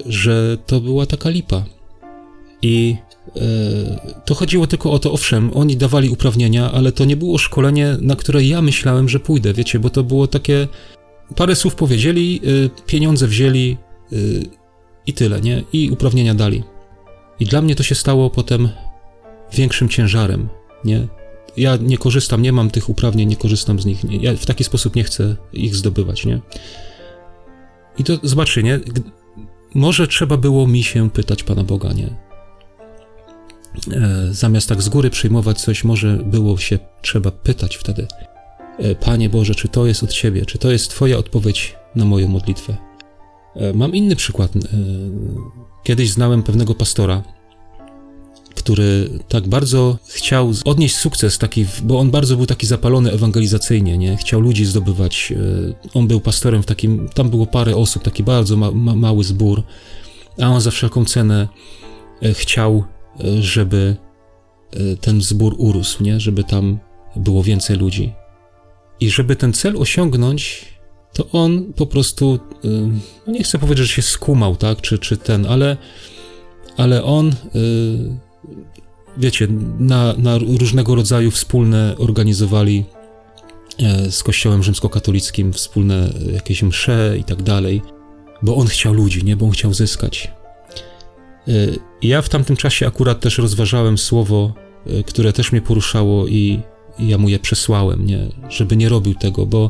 że 0.05 0.57
to 0.65 0.81
była 0.81 1.05
taka 1.05 1.29
lipa. 1.29 1.63
I 2.61 2.95
e, 3.35 3.41
to 4.25 4.35
chodziło 4.35 4.67
tylko 4.67 4.91
o 4.91 4.99
to, 4.99 5.11
owszem, 5.11 5.51
oni 5.53 5.77
dawali 5.77 6.09
uprawnienia, 6.09 6.71
ale 6.71 6.91
to 6.91 7.05
nie 7.05 7.17
było 7.17 7.37
szkolenie, 7.37 7.97
na 8.01 8.15
które 8.15 8.43
ja 8.43 8.61
myślałem, 8.61 9.09
że 9.09 9.19
pójdę, 9.19 9.53
wiecie, 9.53 9.79
bo 9.79 9.89
to 9.89 10.03
było 10.03 10.27
takie. 10.27 10.67
Parę 11.35 11.55
słów 11.55 11.75
powiedzieli, 11.75 12.41
e, 12.65 12.69
pieniądze 12.85 13.27
wzięli, 13.27 13.77
I 15.05 15.13
tyle, 15.13 15.41
nie? 15.41 15.63
I 15.73 15.89
uprawnienia 15.91 16.35
dali. 16.35 16.63
I 17.39 17.45
dla 17.45 17.61
mnie 17.61 17.75
to 17.75 17.83
się 17.83 17.95
stało 17.95 18.29
potem 18.29 18.69
większym 19.53 19.89
ciężarem, 19.89 20.49
nie? 20.85 21.07
Ja 21.57 21.75
nie 21.75 21.97
korzystam, 21.97 22.41
nie 22.41 22.51
mam 22.51 22.69
tych 22.69 22.89
uprawnień, 22.89 23.29
nie 23.29 23.35
korzystam 23.35 23.79
z 23.79 23.85
nich. 23.85 24.03
Nie, 24.03 24.17
ja 24.17 24.35
w 24.35 24.45
taki 24.45 24.63
sposób 24.63 24.95
nie 24.95 25.03
chcę 25.03 25.35
ich 25.53 25.75
zdobywać, 25.75 26.25
nie? 26.25 26.41
I 27.97 28.03
to 28.03 28.13
zobaczcie, 28.23 28.63
nie? 28.63 28.79
Może 29.73 30.07
trzeba 30.07 30.37
było 30.37 30.67
mi 30.67 30.83
się 30.83 31.09
pytać 31.09 31.43
Pana 31.43 31.63
Boga, 31.63 31.93
nie? 31.93 32.09
e, 33.91 34.27
zamiast 34.31 34.69
tak 34.69 34.81
z 34.81 34.89
góry 34.89 35.09
przyjmować 35.09 35.61
coś, 35.61 35.83
może 35.83 36.17
było 36.17 36.57
się 36.57 36.79
trzeba 37.01 37.31
pytać 37.31 37.75
wtedy: 37.75 38.07
e, 38.77 38.95
Panie 38.95 39.29
Boże, 39.29 39.55
czy 39.55 39.67
to 39.67 39.85
jest 39.85 40.03
od 40.03 40.13
Ciebie, 40.13 40.45
czy 40.45 40.57
to 40.57 40.71
jest 40.71 40.89
Twoja 40.89 41.17
odpowiedź 41.17 41.75
na 41.95 42.05
moją 42.05 42.27
modlitwę? 42.27 42.77
E, 43.55 43.73
mam 43.73 43.95
inny 43.95 44.15
przykład. 44.15 44.51
Kiedyś 45.83 46.09
znałem 46.09 46.43
pewnego 46.43 46.75
pastora, 46.75 47.23
który 48.55 49.09
tak 49.27 49.47
bardzo 49.47 49.97
chciał 50.07 50.51
odnieść 50.65 50.95
sukces, 50.95 51.37
taki, 51.37 51.65
bo 51.83 51.99
on 51.99 52.11
bardzo 52.11 52.37
był 52.37 52.45
taki 52.45 52.67
zapalony 52.67 53.11
ewangelizacyjnie, 53.11 53.97
nie? 53.97 54.17
Chciał 54.17 54.41
ludzi 54.41 54.65
zdobywać. 54.65 55.33
On 55.93 56.07
był 56.07 56.19
pastorem 56.19 56.63
w 56.63 56.65
takim, 56.65 57.09
tam 57.09 57.29
było 57.29 57.45
parę 57.45 57.75
osób, 57.75 58.03
taki 58.03 58.23
bardzo 58.23 58.57
ma, 58.57 58.71
ma, 58.71 58.95
mały 58.95 59.23
zbór, 59.23 59.63
a 60.41 60.47
on 60.47 60.61
za 60.61 60.71
wszelką 60.71 61.05
cenę 61.05 61.47
chciał 62.33 62.83
żeby 63.39 63.95
e, 64.71 64.95
ten 64.95 65.21
zbór 65.21 65.55
urósł, 65.57 66.03
nie? 66.03 66.19
żeby 66.19 66.43
tam 66.43 66.79
było 67.15 67.43
więcej 67.43 67.77
ludzi. 67.77 68.13
I 68.99 69.09
żeby 69.09 69.35
ten 69.35 69.53
cel 69.53 69.77
osiągnąć, 69.77 70.65
to 71.13 71.29
on 71.31 71.73
po 71.73 71.85
prostu, 71.85 72.39
e, 72.65 72.67
no 73.27 73.33
nie 73.33 73.43
chcę 73.43 73.59
powiedzieć, 73.59 73.87
że 73.87 73.93
się 73.93 74.01
skumał, 74.01 74.55
tak, 74.55 74.81
czy, 74.81 74.99
czy 74.99 75.17
ten, 75.17 75.45
ale, 75.45 75.77
ale 76.77 77.03
on, 77.03 77.29
e, 77.29 77.33
wiecie, 79.17 79.47
na, 79.79 80.13
na 80.17 80.37
różnego 80.37 80.95
rodzaju 80.95 81.31
wspólne 81.31 81.95
organizowali 81.97 82.85
z 84.09 84.23
Kościołem 84.23 84.63
rzymskokatolickim 84.63 85.53
wspólne 85.53 86.09
jakieś 86.33 86.63
msze 86.63 87.15
i 87.19 87.23
tak 87.23 87.41
dalej, 87.41 87.81
bo 88.41 88.55
on 88.55 88.67
chciał 88.67 88.93
ludzi, 88.93 89.23
nie, 89.23 89.35
bo 89.35 89.45
on 89.45 89.51
chciał 89.51 89.73
zyskać. 89.73 90.31
Y, 91.47 91.79
ja 92.01 92.21
w 92.21 92.29
tamtym 92.29 92.55
czasie 92.55 92.87
akurat 92.87 93.19
też 93.19 93.37
rozważałem 93.37 93.97
słowo, 93.97 94.53
y, 94.87 95.03
które 95.03 95.33
też 95.33 95.51
mnie 95.51 95.61
poruszało 95.61 96.27
i 96.27 96.59
ja 96.99 97.17
mu 97.17 97.29
je 97.29 97.39
przesłałem, 97.39 98.05
nie, 98.05 98.27
żeby 98.49 98.77
nie 98.77 98.89
robił 98.89 99.15
tego, 99.15 99.45
bo 99.45 99.69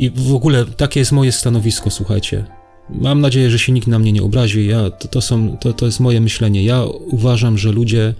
i 0.00 0.10
w 0.10 0.34
ogóle 0.34 0.64
takie 0.66 1.00
jest 1.00 1.12
moje 1.12 1.32
stanowisko, 1.32 1.90
słuchajcie. 1.90 2.44
Mam 2.90 3.20
nadzieję, 3.20 3.50
że 3.50 3.58
się 3.58 3.72
nikt 3.72 3.86
na 3.86 3.98
mnie 3.98 4.12
nie 4.12 4.22
obrazi. 4.22 4.66
Ja, 4.66 4.90
to, 4.90 5.08
to, 5.08 5.20
są, 5.20 5.56
to, 5.56 5.72
to 5.72 5.86
jest 5.86 6.00
moje 6.00 6.20
myślenie. 6.20 6.64
Ja 6.64 6.84
uważam, 7.10 7.58
że 7.58 7.72
ludzie 7.72 8.14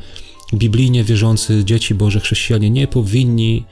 biblijnie 0.54 1.04
wierzący, 1.04 1.64
dzieci 1.64 1.94
Boże, 1.94 2.20
chrześcijanie 2.20 2.70
nie 2.70 2.86
powinni 2.86 3.64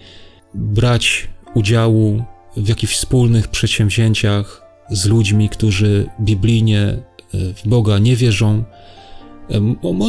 brać 0.54 1.28
udziału 1.54 2.24
w 2.56 2.68
jakichś 2.68 2.94
wspólnych 2.94 3.48
przedsięwzięciach 3.48 4.62
z 4.90 5.06
ludźmi, 5.06 5.48
którzy 5.48 6.08
biblijnie 6.20 6.98
w 7.32 7.68
Boga 7.68 7.98
nie 7.98 8.16
wierzą. 8.16 8.64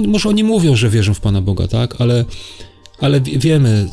Może 0.07 0.29
oni 0.29 0.43
mówią, 0.43 0.75
że 0.75 0.89
wierzą 0.89 1.13
w 1.13 1.19
Pana 1.19 1.41
Boga, 1.41 1.67
tak? 1.67 2.01
Ale, 2.01 2.25
ale 2.99 3.21
wiemy, 3.21 3.87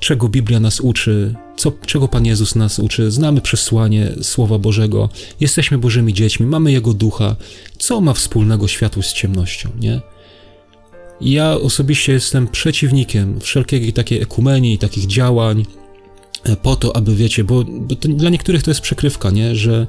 czego 0.00 0.28
Biblia 0.28 0.60
nas 0.60 0.80
uczy, 0.80 1.34
co, 1.56 1.72
czego 1.86 2.08
Pan 2.08 2.26
Jezus 2.26 2.54
nas 2.54 2.78
uczy. 2.78 3.10
Znamy 3.10 3.40
przesłanie 3.40 4.12
Słowa 4.22 4.58
Bożego, 4.58 5.08
jesteśmy 5.40 5.78
Bożymi 5.78 6.14
dziećmi, 6.14 6.46
mamy 6.46 6.72
Jego 6.72 6.94
ducha. 6.94 7.36
Co 7.78 8.00
ma 8.00 8.12
wspólnego 8.12 8.68
światło 8.68 9.02
z 9.02 9.12
ciemnością, 9.12 9.70
nie? 9.80 10.00
Ja 11.20 11.54
osobiście 11.54 12.12
jestem 12.12 12.48
przeciwnikiem 12.48 13.40
wszelkiej 13.40 13.92
takiej 13.92 14.22
ekumenii, 14.22 14.78
takich 14.78 15.06
działań, 15.06 15.66
e, 16.44 16.56
po 16.56 16.76
to, 16.76 16.96
aby 16.96 17.14
wiecie, 17.14 17.44
bo, 17.44 17.64
bo 17.64 17.94
dla 17.94 18.30
niektórych 18.30 18.62
to 18.62 18.70
jest 18.70 18.80
przykrywka, 18.80 19.30
nie? 19.30 19.56
Że 19.56 19.86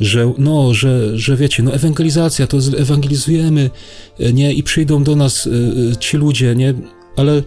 że 0.00 0.32
no, 0.38 0.74
że, 0.74 1.18
że 1.18 1.36
wiecie, 1.36 1.62
no 1.62 1.72
ewangelizacja, 1.72 2.46
to 2.46 2.58
ewangelizujemy, 2.78 3.70
e, 4.20 4.32
nie, 4.32 4.52
i 4.52 4.62
przyjdą 4.62 5.04
do 5.04 5.16
nas 5.16 5.46
y, 5.46 5.52
ci 6.00 6.16
ludzie, 6.16 6.54
nie, 6.54 6.74
ale 7.16 7.42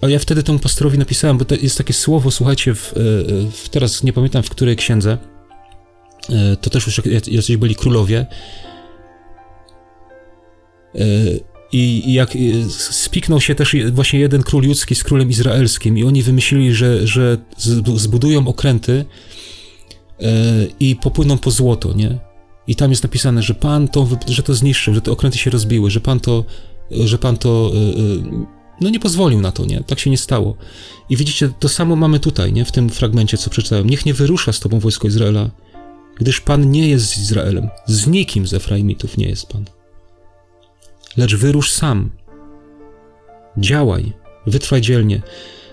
ale 0.00 0.12
ja 0.12 0.18
wtedy 0.18 0.42
temu 0.42 0.58
pastorowi 0.58 0.98
napisałem, 0.98 1.38
bo 1.38 1.44
jest 1.62 1.78
takie 1.78 1.92
słowo, 1.92 2.30
słuchajcie, 2.30 2.74
w, 2.74 2.92
w, 3.52 3.68
teraz 3.68 4.02
nie 4.02 4.12
pamiętam 4.12 4.42
w 4.42 4.50
której 4.50 4.76
księdze, 4.76 5.18
to 6.60 6.70
też 6.70 6.86
już 6.86 7.02
jacyś 7.26 7.56
byli 7.56 7.74
królowie, 7.74 8.26
i, 11.72 12.12
jak 12.12 12.36
spiknął 12.68 13.40
się 13.40 13.54
też 13.54 13.76
właśnie 13.92 14.20
jeden 14.20 14.42
król 14.42 14.66
ludzki 14.66 14.94
z 14.94 15.04
królem 15.04 15.30
izraelskim 15.30 15.98
i 15.98 16.04
oni 16.04 16.22
wymyślili, 16.22 16.74
że, 16.74 17.06
że 17.06 17.38
zbudują 17.96 18.48
okręty, 18.48 19.04
i 20.80 20.96
popłyną 20.96 21.38
po 21.38 21.50
złoto, 21.50 21.92
nie? 21.92 22.18
I 22.66 22.76
tam 22.76 22.90
jest 22.90 23.02
napisane, 23.02 23.42
że 23.42 23.54
Pan 23.54 23.88
to, 23.88 24.08
że 24.26 24.42
to 24.42 24.54
zniszczył, 24.54 24.94
że 24.94 25.00
te 25.00 25.10
okręty 25.10 25.38
się 25.38 25.50
rozbiły, 25.50 25.90
że 25.90 26.00
Pan 26.00 26.20
to, 26.20 26.44
że 26.90 27.18
Pan 27.18 27.36
to, 27.36 27.72
e, 27.74 27.78
e, 27.78 28.59
no 28.80 28.90
nie 28.90 29.00
pozwolił 29.00 29.40
na 29.40 29.52
to, 29.52 29.66
nie? 29.66 29.84
Tak 29.84 29.98
się 29.98 30.10
nie 30.10 30.18
stało. 30.18 30.56
I 31.08 31.16
widzicie, 31.16 31.50
to 31.58 31.68
samo 31.68 31.96
mamy 31.96 32.20
tutaj, 32.20 32.52
nie? 32.52 32.64
W 32.64 32.72
tym 32.72 32.90
fragmencie, 32.90 33.38
co 33.38 33.50
przeczytałem. 33.50 33.90
Niech 33.90 34.06
nie 34.06 34.14
wyrusza 34.14 34.52
z 34.52 34.60
tobą 34.60 34.78
wojsko 34.78 35.08
Izraela, 35.08 35.50
gdyż 36.16 36.40
Pan 36.40 36.70
nie 36.70 36.88
jest 36.88 37.06
z 37.06 37.18
Izraelem. 37.18 37.68
Z 37.86 38.06
nikim 38.06 38.46
z 38.46 38.54
Efraimitów 38.54 39.16
nie 39.16 39.28
jest 39.28 39.46
Pan. 39.46 39.64
Lecz 41.16 41.34
wyrusz 41.34 41.72
sam. 41.72 42.10
Działaj, 43.58 44.12
wytrwaj 44.46 44.80
dzielnie. 44.80 45.22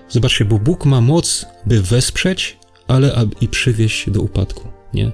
Zobaczcie, 0.10 0.46
bo 0.46 0.60
Bóg 0.60 0.86
ma 0.86 1.02
moc, 1.02 1.46
by 1.66 1.82
wesprzeć 1.82 2.58
ale 2.88 3.26
i 3.42 3.48
przywieźć 3.48 4.10
do 4.10 4.22
upadku, 4.22 4.68
nie? 4.94 5.12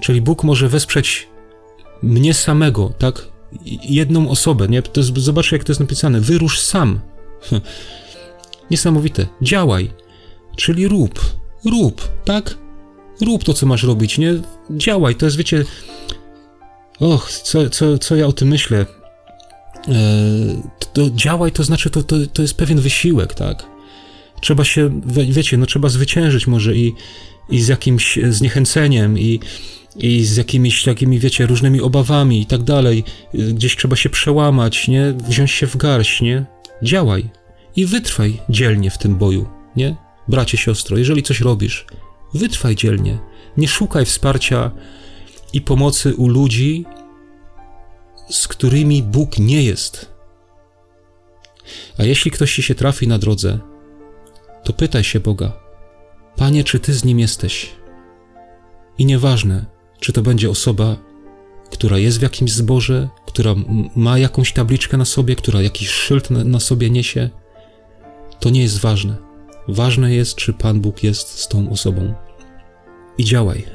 Czyli 0.00 0.22
Bóg 0.22 0.44
może 0.44 0.68
wesprzeć 0.68 1.28
mnie 2.02 2.34
samego, 2.34 2.92
tak? 2.98 3.28
Jedną 3.82 4.30
osobę, 4.30 4.68
nie? 4.68 4.82
To 4.82 5.00
jest, 5.00 5.18
zobaczcie, 5.18 5.56
jak 5.56 5.64
to 5.64 5.72
jest 5.72 5.80
napisane. 5.80 6.20
Wyrusz 6.20 6.60
sam. 6.60 7.00
Niesamowite. 8.70 9.26
Działaj. 9.42 9.90
Czyli 10.56 10.88
rób. 10.88 11.20
Rób, 11.64 12.08
tak? 12.24 12.58
Rób 13.20 13.44
to, 13.44 13.54
co 13.54 13.66
masz 13.66 13.82
robić, 13.82 14.18
nie? 14.18 14.34
Działaj. 14.70 15.14
To 15.14 15.26
jest, 15.26 15.36
wiecie... 15.36 15.64
Och, 17.00 17.32
co, 17.32 17.70
co, 17.70 17.98
co 17.98 18.16
ja 18.16 18.26
o 18.26 18.32
tym 18.32 18.48
myślę? 18.48 18.86
Eee, 19.88 20.62
to, 20.92 21.10
działaj 21.10 21.52
to 21.52 21.64
znaczy, 21.64 21.90
to, 21.90 22.02
to, 22.02 22.16
to 22.32 22.42
jest 22.42 22.54
pewien 22.54 22.80
wysiłek, 22.80 23.34
tak? 23.34 23.74
trzeba 24.44 24.64
się, 24.64 25.00
wiecie, 25.06 25.56
no 25.56 25.66
trzeba 25.66 25.88
zwyciężyć 25.88 26.46
może 26.46 26.76
i, 26.76 26.94
i 27.50 27.60
z 27.60 27.68
jakimś 27.68 28.18
zniechęceniem 28.28 29.18
i, 29.18 29.40
i 29.96 30.24
z 30.24 30.36
jakimiś 30.36 30.84
takimi, 30.84 31.18
wiecie, 31.18 31.46
różnymi 31.46 31.80
obawami 31.80 32.40
i 32.40 32.46
tak 32.46 32.62
dalej. 32.62 33.04
Gdzieś 33.34 33.76
trzeba 33.76 33.96
się 33.96 34.08
przełamać, 34.08 34.88
nie? 34.88 35.14
Wziąć 35.28 35.50
się 35.50 35.66
w 35.66 35.76
garść, 35.76 36.20
nie? 36.20 36.46
Działaj 36.82 37.30
i 37.76 37.86
wytrwaj 37.86 38.40
dzielnie 38.48 38.90
w 38.90 38.98
tym 38.98 39.16
boju, 39.16 39.46
nie? 39.76 39.96
Bracie, 40.28 40.58
siostro, 40.58 40.98
jeżeli 40.98 41.22
coś 41.22 41.40
robisz, 41.40 41.86
wytrwaj 42.34 42.76
dzielnie. 42.76 43.18
Nie 43.56 43.68
szukaj 43.68 44.04
wsparcia 44.04 44.70
i 45.52 45.60
pomocy 45.60 46.14
u 46.14 46.28
ludzi, 46.28 46.84
z 48.30 48.48
którymi 48.48 49.02
Bóg 49.02 49.38
nie 49.38 49.62
jest. 49.62 50.14
A 51.98 52.04
jeśli 52.04 52.30
ktoś 52.30 52.54
ci 52.54 52.62
się 52.62 52.74
trafi 52.74 53.08
na 53.08 53.18
drodze, 53.18 53.58
to 54.64 54.72
pytaj 54.72 55.04
się 55.04 55.20
Boga: 55.20 55.52
Panie, 56.36 56.64
czy 56.64 56.80
Ty 56.80 56.94
z 56.94 57.04
nim 57.04 57.18
jesteś? 57.18 57.72
I 58.98 59.06
nieważne, 59.06 59.73
czy 60.04 60.12
to 60.12 60.22
będzie 60.22 60.50
osoba, 60.50 60.96
która 61.70 61.98
jest 61.98 62.18
w 62.18 62.22
jakimś 62.22 62.52
zborze, 62.52 63.08
która 63.26 63.54
ma 63.96 64.18
jakąś 64.18 64.52
tabliczkę 64.52 64.96
na 64.96 65.04
sobie, 65.04 65.36
która 65.36 65.62
jakiś 65.62 65.90
szyld 65.90 66.30
na, 66.30 66.44
na 66.44 66.60
sobie 66.60 66.90
niesie, 66.90 67.30
to 68.40 68.50
nie 68.50 68.62
jest 68.62 68.80
ważne. 68.80 69.16
Ważne 69.68 70.14
jest, 70.14 70.36
czy 70.36 70.52
Pan 70.52 70.80
Bóg 70.80 71.02
jest 71.02 71.28
z 71.28 71.48
tą 71.48 71.70
osobą. 71.70 72.14
I 73.18 73.24
działaj. 73.24 73.66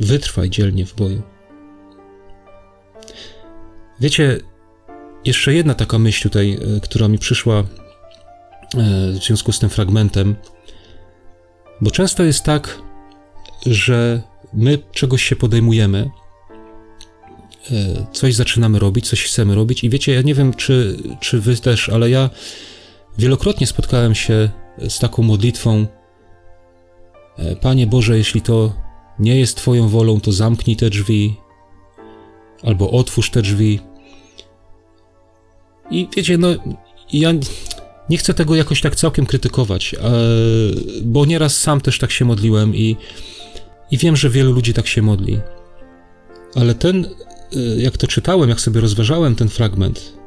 Wytrwaj 0.00 0.50
dzielnie 0.50 0.86
w 0.86 0.94
boju. 0.94 1.22
Wiecie, 4.00 4.40
jeszcze 5.24 5.54
jedna 5.54 5.74
taka 5.74 5.98
myśl 5.98 6.22
tutaj, 6.22 6.52
e, 6.52 6.80
która 6.80 7.08
mi 7.08 7.18
przyszła 7.18 7.64
E, 8.76 9.12
w 9.12 9.24
związku 9.24 9.52
z 9.52 9.58
tym 9.58 9.68
fragmentem, 9.70 10.36
bo 11.80 11.90
często 11.90 12.22
jest 12.22 12.44
tak, 12.44 12.82
że 13.66 14.22
my 14.52 14.78
czegoś 14.92 15.22
się 15.22 15.36
podejmujemy, 15.36 16.10
e, 17.70 18.06
coś 18.12 18.34
zaczynamy 18.34 18.78
robić, 18.78 19.08
coś 19.08 19.24
chcemy 19.24 19.54
robić 19.54 19.84
i 19.84 19.90
wiecie, 19.90 20.12
ja 20.12 20.22
nie 20.22 20.34
wiem, 20.34 20.54
czy, 20.54 20.96
czy 21.20 21.40
wy 21.40 21.56
też, 21.56 21.88
ale 21.88 22.10
ja 22.10 22.30
wielokrotnie 23.18 23.66
spotkałem 23.66 24.14
się 24.14 24.50
z 24.88 24.98
taką 24.98 25.22
modlitwą 25.22 25.86
e, 27.36 27.56
Panie 27.56 27.86
Boże, 27.86 28.18
jeśli 28.18 28.40
to 28.42 28.72
nie 29.18 29.38
jest 29.38 29.56
Twoją 29.56 29.88
wolą, 29.88 30.20
to 30.20 30.32
zamknij 30.32 30.76
te 30.76 30.90
drzwi 30.90 31.36
albo 32.62 32.90
otwórz 32.90 33.30
te 33.30 33.42
drzwi. 33.42 33.80
I 35.90 36.08
wiecie, 36.16 36.38
no 36.38 36.48
ja 37.12 37.32
nie 38.10 38.18
chcę 38.18 38.34
tego 38.34 38.56
jakoś 38.56 38.80
tak 38.80 38.96
całkiem 38.96 39.26
krytykować, 39.26 39.94
e, 39.94 39.98
bo 41.02 41.26
nieraz 41.26 41.56
sam 41.56 41.80
też 41.80 41.98
tak 41.98 42.10
się 42.10 42.24
modliłem 42.24 42.76
i, 42.76 42.96
i 43.90 43.98
wiem, 43.98 44.16
że 44.16 44.30
wielu 44.30 44.52
ludzi 44.52 44.74
tak 44.74 44.86
się 44.86 45.02
modli. 45.02 45.40
Ale 46.54 46.74
ten 46.74 47.04
y, 47.04 47.82
jak 47.82 47.96
to 47.96 48.06
czytałem, 48.06 48.48
jak 48.48 48.60
sobie 48.60 48.80
rozważałem 48.80 49.34
ten 49.34 49.48
fragment, 49.48 50.18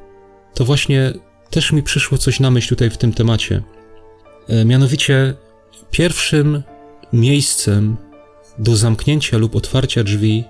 to 0.53 0.65
właśnie 0.65 1.13
też 1.49 1.71
mi 1.71 1.83
przyszło 1.83 2.17
coś 2.17 2.39
na 2.39 2.51
myśl 2.51 2.69
tutaj 2.69 2.89
w 2.89 2.97
tym 2.97 3.13
temacie. 3.13 3.63
E, 4.47 4.65
mianowicie, 4.65 5.33
pierwszym 5.91 6.63
miejscem 7.13 7.97
do 8.57 8.75
zamknięcia 8.75 9.37
lub 9.37 9.55
otwarcia 9.55 10.03
drzwi 10.03 10.43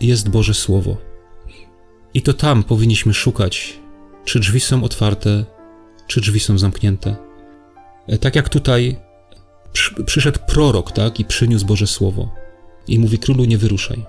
jest 0.00 0.28
Boże 0.28 0.54
Słowo. 0.54 0.96
I 2.14 2.22
to 2.22 2.32
tam 2.32 2.64
powinniśmy 2.64 3.14
szukać, 3.14 3.78
czy 4.24 4.40
drzwi 4.40 4.60
są 4.60 4.84
otwarte, 4.84 5.44
czy 6.06 6.20
drzwi 6.20 6.40
są 6.40 6.58
zamknięte. 6.58 7.16
E, 8.06 8.18
tak 8.18 8.36
jak 8.36 8.48
tutaj 8.48 8.96
przyszedł 10.06 10.38
prorok, 10.46 10.92
tak, 10.92 11.20
i 11.20 11.24
przyniósł 11.24 11.66
Boże 11.66 11.86
Słowo. 11.86 12.28
I 12.88 12.98
mówi, 12.98 13.18
królu, 13.18 13.44
nie 13.44 13.58
wyruszaj. 13.58 14.04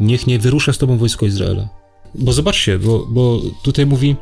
Niech 0.00 0.26
nie 0.26 0.38
wyrusza 0.38 0.72
z 0.72 0.78
tobą 0.78 0.98
wojsko 0.98 1.26
Izraela. 1.26 1.68
Bo 2.14 2.32
zobaczcie, 2.32 2.78
bo, 2.78 3.06
bo 3.10 3.40
tutaj 3.62 3.86
mówi, 3.86 4.16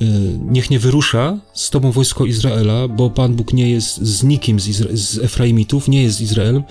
yy, 0.00 0.08
niech 0.42 0.70
nie 0.70 0.78
wyrusza 0.78 1.38
z 1.52 1.70
tobą 1.70 1.92
wojsko 1.92 2.24
Izraela, 2.24 2.88
bo 2.88 3.10
Pan 3.10 3.34
Bóg 3.34 3.52
nie 3.52 3.70
jest 3.70 3.96
z 3.96 4.22
nikim 4.22 4.60
z, 4.60 4.68
Izra- 4.68 4.96
z 4.96 5.18
Efraimitów, 5.18 5.88
nie 5.88 6.02
jest 6.02 6.16
z 6.16 6.20
Izraelem, 6.20 6.64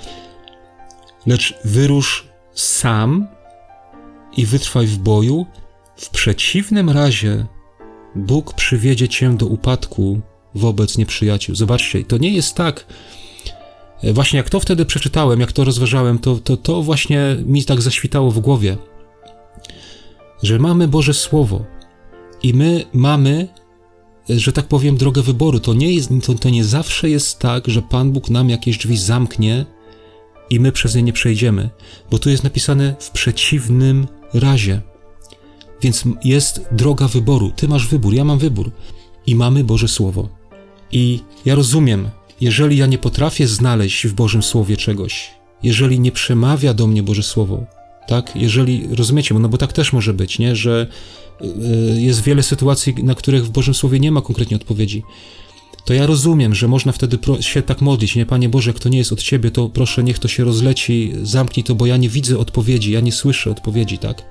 lecz 1.27 1.53
wyrusz 1.65 2.27
sam 2.53 3.27
i 4.37 4.45
wytrwaj 4.45 4.87
w 4.87 4.97
boju. 4.97 5.45
W 5.95 6.09
przeciwnym 6.09 6.89
razie 6.89 7.45
Bóg 8.15 8.53
przywiedzie 8.53 9.09
cię 9.09 9.37
do 9.37 9.45
upadku 9.45 10.21
wobec 10.55 10.97
nieprzyjaciół. 10.97 11.55
Zobaczcie, 11.55 12.03
to 12.03 12.17
nie 12.17 12.29
jest 12.29 12.55
tak, 12.55 12.79
e, 12.79 13.22
właśnie 14.11 14.37
jak 14.37 14.49
to 14.49 14.59
wtedy 14.59 14.85
przeczytałem, 14.85 15.39
jak 15.39 15.51
to 15.51 15.63
rozważałem, 15.63 16.19
to, 16.19 16.35
to, 16.35 16.57
to 16.57 16.81
właśnie 16.81 17.37
mi 17.45 17.65
tak 17.65 17.81
zaświtało 17.81 18.31
w 18.31 18.39
głowie, 18.39 18.77
że 20.43 20.59
mamy 20.59 20.87
Boże 20.87 21.13
Słowo 21.13 21.65
i 22.43 22.53
my 22.53 22.85
mamy, 22.93 23.47
e, 24.29 24.39
że 24.39 24.51
tak 24.51 24.67
powiem, 24.67 24.97
drogę 24.97 25.21
wyboru. 25.21 25.59
To 25.59 25.73
nie, 25.73 25.93
jest, 25.93 26.09
to, 26.25 26.33
to 26.33 26.49
nie 26.49 26.65
zawsze 26.65 27.09
jest 27.09 27.39
tak, 27.39 27.67
że 27.67 27.81
Pan 27.81 28.11
Bóg 28.11 28.29
nam 28.29 28.49
jakieś 28.49 28.77
drzwi 28.77 28.97
zamknie 28.97 29.65
i 30.49 30.59
my 30.59 30.71
przez 30.71 30.95
nie 30.95 31.03
nie 31.03 31.13
przejdziemy, 31.13 31.69
bo 32.11 32.19
tu 32.19 32.29
jest 32.29 32.43
napisane 32.43 32.95
w 32.99 33.11
przeciwnym 33.11 34.07
razie. 34.33 34.81
Więc 35.81 36.03
jest 36.23 36.67
droga 36.71 37.07
wyboru. 37.07 37.51
Ty 37.55 37.67
masz 37.67 37.87
wybór, 37.87 38.13
ja 38.13 38.23
mam 38.23 38.39
wybór. 38.39 38.71
I 39.25 39.35
mamy 39.35 39.63
Boże 39.63 39.87
Słowo. 39.87 40.29
I 40.91 41.19
ja 41.45 41.55
rozumiem, 41.55 42.09
jeżeli 42.43 42.77
ja 42.77 42.85
nie 42.85 42.97
potrafię 42.97 43.47
znaleźć 43.47 44.07
w 44.07 44.13
Bożym 44.13 44.43
Słowie 44.43 44.77
czegoś, 44.77 45.31
jeżeli 45.63 45.99
nie 45.99 46.11
przemawia 46.11 46.73
do 46.73 46.87
mnie 46.87 47.03
Boże 47.03 47.23
Słowo, 47.23 47.65
tak? 48.07 48.35
Jeżeli, 48.35 48.95
rozumiecie, 48.95 49.35
no 49.35 49.49
bo 49.49 49.57
tak 49.57 49.73
też 49.73 49.93
może 49.93 50.13
być, 50.13 50.39
nie? 50.39 50.55
Że 50.55 50.87
y, 51.41 52.01
jest 52.01 52.23
wiele 52.23 52.43
sytuacji, 52.43 52.95
na 53.03 53.15
których 53.15 53.45
w 53.45 53.49
Bożym 53.49 53.73
Słowie 53.73 53.99
nie 53.99 54.11
ma 54.11 54.21
konkretnie 54.21 54.57
odpowiedzi. 54.57 55.03
To 55.85 55.93
ja 55.93 56.05
rozumiem, 56.05 56.55
że 56.55 56.67
można 56.67 56.91
wtedy 56.91 57.17
się 57.39 57.61
tak 57.61 57.81
modlić, 57.81 58.15
nie? 58.15 58.25
Panie 58.25 58.49
Boże, 58.49 58.69
jak 58.69 58.79
to 58.79 58.89
nie 58.89 58.97
jest 58.97 59.11
od 59.11 59.23
Ciebie, 59.23 59.51
to 59.51 59.69
proszę, 59.69 60.03
niech 60.03 60.19
to 60.19 60.27
się 60.27 60.43
rozleci, 60.43 61.13
zamknij 61.21 61.63
to, 61.63 61.75
bo 61.75 61.85
ja 61.85 61.97
nie 61.97 62.09
widzę 62.09 62.37
odpowiedzi, 62.37 62.91
ja 62.91 62.99
nie 62.99 63.11
słyszę 63.11 63.51
odpowiedzi, 63.51 63.97
tak? 63.97 64.23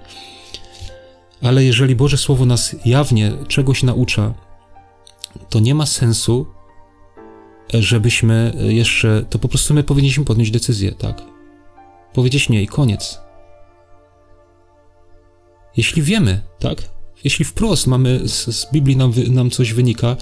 Ale 1.42 1.64
jeżeli 1.64 1.94
Boże 1.94 2.16
Słowo 2.16 2.46
nas 2.46 2.76
jawnie 2.84 3.32
czegoś 3.48 3.82
naucza, 3.82 4.34
to 5.48 5.60
nie 5.60 5.74
ma 5.74 5.86
sensu, 5.86 6.46
żebyśmy 7.72 8.52
jeszcze, 8.68 9.24
to 9.30 9.38
po 9.38 9.48
prostu 9.48 9.74
my 9.74 9.82
powinniśmy 9.82 10.24
podjąć 10.24 10.50
decyzję, 10.50 10.92
tak? 10.92 11.22
Powiedzieć 12.12 12.48
nie 12.48 12.62
i 12.62 12.66
koniec. 12.66 13.20
Jeśli 15.76 16.02
wiemy, 16.02 16.42
tak? 16.58 16.82
Jeśli 17.24 17.44
wprost 17.44 17.86
mamy, 17.86 18.28
z, 18.28 18.56
z 18.56 18.72
Biblii 18.72 18.96
nam, 18.96 19.12
nam 19.28 19.50
coś 19.50 19.72
wynika, 19.72 20.16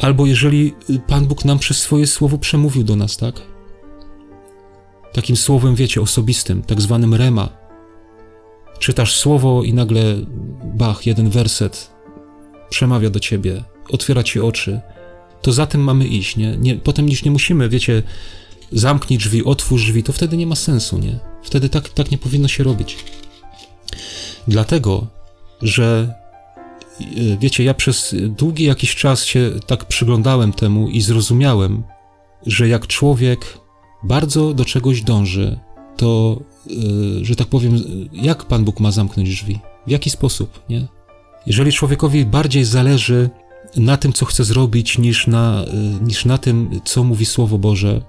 albo 0.00 0.26
jeżeli 0.26 0.74
Pan 1.06 1.26
Bóg 1.26 1.44
nam 1.44 1.58
przez 1.58 1.78
swoje 1.78 2.06
słowo 2.06 2.38
przemówił 2.38 2.84
do 2.84 2.96
nas, 2.96 3.16
tak? 3.16 3.34
Takim 5.12 5.36
słowem, 5.36 5.74
wiecie, 5.74 6.00
osobistym, 6.00 6.62
tak 6.62 6.80
zwanym 6.80 7.14
rema. 7.14 7.48
Czytasz 8.78 9.16
słowo 9.16 9.62
i 9.62 9.74
nagle, 9.74 10.16
bach, 10.64 11.06
jeden 11.06 11.30
werset 11.30 11.90
przemawia 12.70 13.10
do 13.10 13.20
ciebie, 13.20 13.64
otwiera 13.90 14.22
ci 14.22 14.40
oczy, 14.40 14.80
to 15.44 15.52
za 15.52 15.66
tym 15.66 15.80
mamy 15.80 16.06
iść, 16.06 16.36
nie? 16.36 16.56
nie? 16.56 16.76
Potem 16.76 17.08
już 17.08 17.24
nie 17.24 17.30
musimy, 17.30 17.68
wiecie, 17.68 18.02
zamknij 18.72 19.18
drzwi, 19.18 19.44
otwórz 19.44 19.82
drzwi, 19.84 20.02
to 20.02 20.12
wtedy 20.12 20.36
nie 20.36 20.46
ma 20.46 20.56
sensu, 20.56 20.98
nie? 20.98 21.18
Wtedy 21.42 21.68
tak, 21.68 21.88
tak 21.88 22.10
nie 22.10 22.18
powinno 22.18 22.48
się 22.48 22.64
robić. 22.64 22.96
Dlatego, 24.48 25.06
że 25.62 26.14
y, 27.00 27.38
wiecie, 27.40 27.64
ja 27.64 27.74
przez 27.74 28.14
długi 28.28 28.64
jakiś 28.64 28.94
czas 28.94 29.24
się 29.24 29.50
tak 29.66 29.84
przyglądałem 29.84 30.52
temu 30.52 30.88
i 30.88 31.00
zrozumiałem, 31.00 31.82
że 32.46 32.68
jak 32.68 32.86
człowiek 32.86 33.58
bardzo 34.02 34.54
do 34.54 34.64
czegoś 34.64 35.02
dąży, 35.02 35.58
to, 35.96 36.40
y, 37.20 37.24
że 37.24 37.36
tak 37.36 37.46
powiem, 37.46 37.82
jak 38.12 38.44
Pan 38.44 38.64
Bóg 38.64 38.80
ma 38.80 38.90
zamknąć 38.90 39.28
drzwi? 39.28 39.58
W 39.86 39.90
jaki 39.90 40.10
sposób, 40.10 40.62
nie? 40.68 40.86
Jeżeli 41.46 41.72
człowiekowi 41.72 42.24
bardziej 42.24 42.64
zależy 42.64 43.30
na 43.76 43.96
tym, 43.96 44.12
co 44.12 44.26
chce 44.26 44.44
zrobić, 44.44 44.98
niż 44.98 45.26
na, 45.26 45.64
y, 45.64 46.04
niż 46.04 46.24
na 46.24 46.38
tym, 46.38 46.80
co 46.84 47.04
mówi 47.04 47.26
Słowo 47.26 47.58
Boże, 47.58 48.00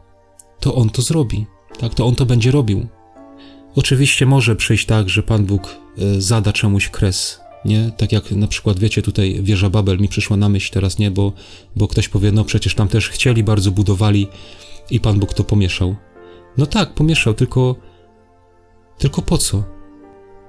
to 0.59 0.75
on 0.75 0.89
to 0.89 1.01
zrobi. 1.01 1.45
Tak, 1.79 1.93
to 1.93 2.05
on 2.05 2.15
to 2.15 2.25
będzie 2.25 2.51
robił. 2.51 2.87
Oczywiście 3.75 4.25
może 4.25 4.55
przyjść 4.55 4.85
tak, 4.85 5.09
że 5.09 5.23
Pan 5.23 5.45
Bóg 5.45 5.75
y, 5.99 6.21
zada 6.21 6.53
czemuś 6.53 6.89
kres, 6.89 7.39
nie? 7.65 7.91
Tak 7.97 8.11
jak 8.11 8.31
na 8.31 8.47
przykład, 8.47 8.79
wiecie, 8.79 9.01
tutaj 9.01 9.39
wieża 9.43 9.69
Babel 9.69 9.99
mi 9.99 10.07
przyszła 10.07 10.37
na 10.37 10.49
myśl 10.49 10.73
teraz, 10.73 10.99
nie? 10.99 11.11
Bo, 11.11 11.33
bo 11.75 11.87
ktoś 11.87 12.09
powie, 12.09 12.31
no 12.31 12.43
przecież 12.43 12.75
tam 12.75 12.87
też 12.87 13.09
chcieli, 13.09 13.43
bardzo 13.43 13.71
budowali 13.71 14.27
i 14.91 14.99
Pan 14.99 15.19
Bóg 15.19 15.33
to 15.33 15.43
pomieszał. 15.43 15.95
No 16.57 16.65
tak, 16.65 16.93
pomieszał, 16.93 17.33
tylko 17.33 17.75
tylko 18.97 19.21
po 19.21 19.37
co? 19.37 19.63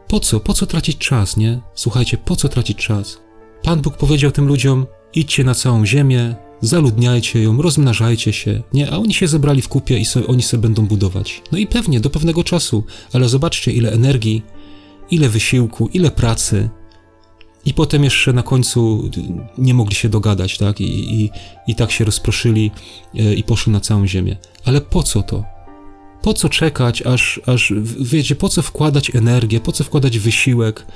Po 0.08 0.20
co? 0.20 0.40
Po 0.40 0.54
co 0.54 0.66
tracić 0.66 0.98
czas, 0.98 1.36
nie? 1.36 1.60
Słuchajcie, 1.74 2.18
po 2.18 2.36
co 2.36 2.48
tracić 2.48 2.78
czas? 2.78 3.20
Pan 3.62 3.80
Bóg 3.80 3.96
powiedział 3.96 4.30
tym 4.30 4.46
ludziom: 4.46 4.86
idźcie 5.16 5.44
na 5.44 5.54
całą 5.54 5.86
ziemię, 5.86 6.34
zaludniajcie 6.60 7.42
ją, 7.42 7.62
rozmnażajcie 7.62 8.32
się, 8.32 8.62
nie? 8.72 8.90
A 8.90 8.96
oni 8.96 9.14
się 9.14 9.28
zebrali 9.28 9.62
w 9.62 9.68
kupie 9.68 9.98
i 9.98 10.04
so, 10.04 10.26
oni 10.26 10.42
sobie 10.42 10.62
będą 10.62 10.86
budować. 10.86 11.42
No 11.52 11.58
i 11.58 11.66
pewnie, 11.66 12.00
do 12.00 12.10
pewnego 12.10 12.44
czasu, 12.44 12.84
ale 13.12 13.28
zobaczcie, 13.28 13.72
ile 13.72 13.92
energii, 13.92 14.42
ile 15.10 15.28
wysiłku, 15.28 15.88
ile 15.92 16.10
pracy. 16.10 16.68
I 17.64 17.74
potem 17.74 18.04
jeszcze 18.04 18.32
na 18.32 18.42
końcu 18.42 19.10
nie 19.58 19.74
mogli 19.74 19.94
się 19.94 20.08
dogadać, 20.08 20.58
tak? 20.58 20.80
I, 20.80 21.22
i, 21.22 21.30
i 21.66 21.74
tak 21.74 21.92
się 21.92 22.04
rozproszyli 22.04 22.70
e, 23.14 23.34
i 23.34 23.42
poszli 23.42 23.72
na 23.72 23.80
całą 23.80 24.06
ziemię. 24.06 24.36
Ale 24.64 24.80
po 24.80 25.02
co 25.02 25.22
to? 25.22 25.44
Po 26.22 26.34
co 26.34 26.48
czekać, 26.48 27.02
aż, 27.02 27.40
aż 27.46 27.72
wiecie, 28.00 28.36
po 28.36 28.48
co 28.48 28.62
wkładać 28.62 29.14
energię, 29.14 29.60
po 29.60 29.72
co 29.72 29.84
wkładać 29.84 30.18
wysiłek 30.18 30.86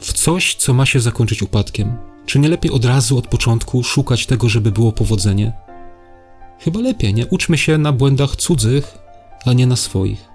w 0.00 0.12
coś, 0.12 0.54
co 0.54 0.74
ma 0.74 0.86
się 0.86 1.00
zakończyć 1.00 1.42
upadkiem? 1.42 2.15
Czy 2.26 2.38
nie 2.38 2.48
lepiej 2.48 2.70
od 2.72 2.84
razu, 2.84 3.18
od 3.18 3.26
początku 3.26 3.82
szukać 3.82 4.26
tego, 4.26 4.48
żeby 4.48 4.72
było 4.72 4.92
powodzenie? 4.92 5.52
Chyba 6.60 6.80
lepiej, 6.80 7.14
nie? 7.14 7.26
Uczmy 7.26 7.58
się 7.58 7.78
na 7.78 7.92
błędach 7.92 8.36
cudzych, 8.36 8.98
a 9.44 9.52
nie 9.52 9.66
na 9.66 9.76
swoich. 9.76 10.28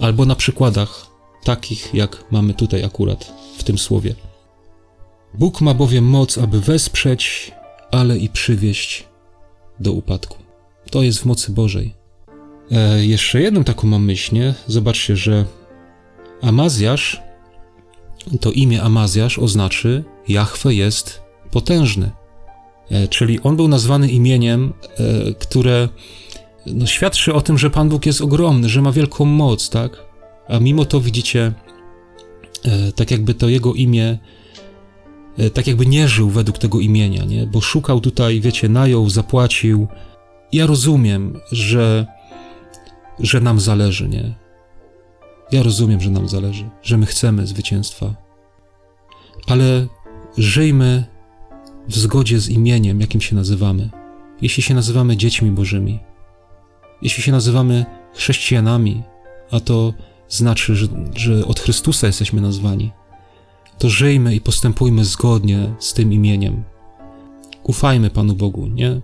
Albo 0.00 0.24
na 0.24 0.36
przykładach 0.36 1.06
takich, 1.44 1.94
jak 1.94 2.24
mamy 2.30 2.54
tutaj 2.54 2.84
akurat 2.84 3.32
w 3.58 3.64
tym 3.64 3.78
słowie. 3.78 4.14
Bóg 5.34 5.60
ma 5.60 5.74
bowiem 5.74 6.04
moc, 6.04 6.38
aby 6.38 6.60
wesprzeć, 6.60 7.52
ale 7.90 8.18
i 8.18 8.28
przywieść 8.28 9.04
do 9.80 9.92
upadku. 9.92 10.36
To 10.90 11.02
jest 11.02 11.18
w 11.18 11.24
mocy 11.24 11.52
Bożej. 11.52 11.94
E, 12.70 13.06
jeszcze 13.06 13.40
jedną 13.40 13.64
taką 13.64 13.86
mam 13.86 14.04
myśl, 14.04 14.34
nie? 14.34 14.54
Zobaczcie, 14.66 15.16
że 15.16 15.44
Amazjasz, 16.42 17.22
to 18.40 18.50
imię 18.50 18.82
Amazjasz 18.82 19.38
oznaczy 19.38 20.04
Jahwe 20.28 20.74
jest 20.74 21.22
potężny. 21.50 22.10
E, 22.90 23.08
czyli 23.08 23.40
on 23.40 23.56
był 23.56 23.68
nazwany 23.68 24.08
imieniem, 24.08 24.72
e, 24.82 25.34
które 25.34 25.88
no, 26.66 26.86
świadczy 26.86 27.34
o 27.34 27.40
tym, 27.40 27.58
że 27.58 27.70
Pan 27.70 27.88
Bóg 27.88 28.06
jest 28.06 28.20
ogromny, 28.20 28.68
że 28.68 28.82
ma 28.82 28.92
wielką 28.92 29.24
moc, 29.24 29.70
tak? 29.70 30.06
A 30.48 30.58
mimo 30.58 30.84
to 30.84 31.00
widzicie, 31.00 31.52
e, 32.64 32.92
tak 32.92 33.10
jakby 33.10 33.34
to 33.34 33.48
jego 33.48 33.74
imię, 33.74 34.18
tak 35.54 35.66
jakby 35.66 35.86
nie 35.86 36.08
żył 36.08 36.30
według 36.30 36.58
tego 36.58 36.80
imienia, 36.80 37.24
nie? 37.24 37.46
Bo 37.46 37.60
szukał 37.60 38.00
tutaj, 38.00 38.40
wiecie, 38.40 38.68
najął, 38.68 39.10
zapłacił. 39.10 39.88
Ja 40.52 40.66
rozumiem, 40.66 41.40
że 41.52 42.06
że 43.20 43.40
nam 43.40 43.60
zależy, 43.60 44.08
nie? 44.08 44.34
Ja 45.52 45.62
rozumiem, 45.62 46.00
że 46.00 46.10
nam 46.10 46.28
zależy, 46.28 46.70
że 46.82 46.96
my 46.96 47.06
chcemy 47.06 47.46
zwycięstwa, 47.46 48.14
ale 49.46 49.86
żyjmy 50.38 51.04
w 51.88 51.96
zgodzie 51.96 52.40
z 52.40 52.48
imieniem, 52.48 53.00
jakim 53.00 53.20
się 53.20 53.36
nazywamy. 53.36 53.90
Jeśli 54.42 54.62
się 54.62 54.74
nazywamy 54.74 55.16
dziećmi 55.16 55.50
Bożymi, 55.50 56.00
jeśli 57.02 57.22
się 57.22 57.32
nazywamy 57.32 57.86
chrześcijanami, 58.14 59.02
a 59.50 59.60
to 59.60 59.94
znaczy, 60.28 60.76
że, 60.76 60.86
że 61.14 61.46
od 61.46 61.60
Chrystusa 61.60 62.06
jesteśmy 62.06 62.40
nazwani, 62.40 62.92
to 63.78 63.88
żyjmy 63.88 64.34
i 64.34 64.40
postępujmy 64.40 65.04
zgodnie 65.04 65.74
z 65.78 65.92
tym 65.92 66.12
imieniem. 66.12 66.64
Ufajmy 67.62 68.10
Panu 68.10 68.34
Bogu, 68.34 68.66
nie? 68.66 69.00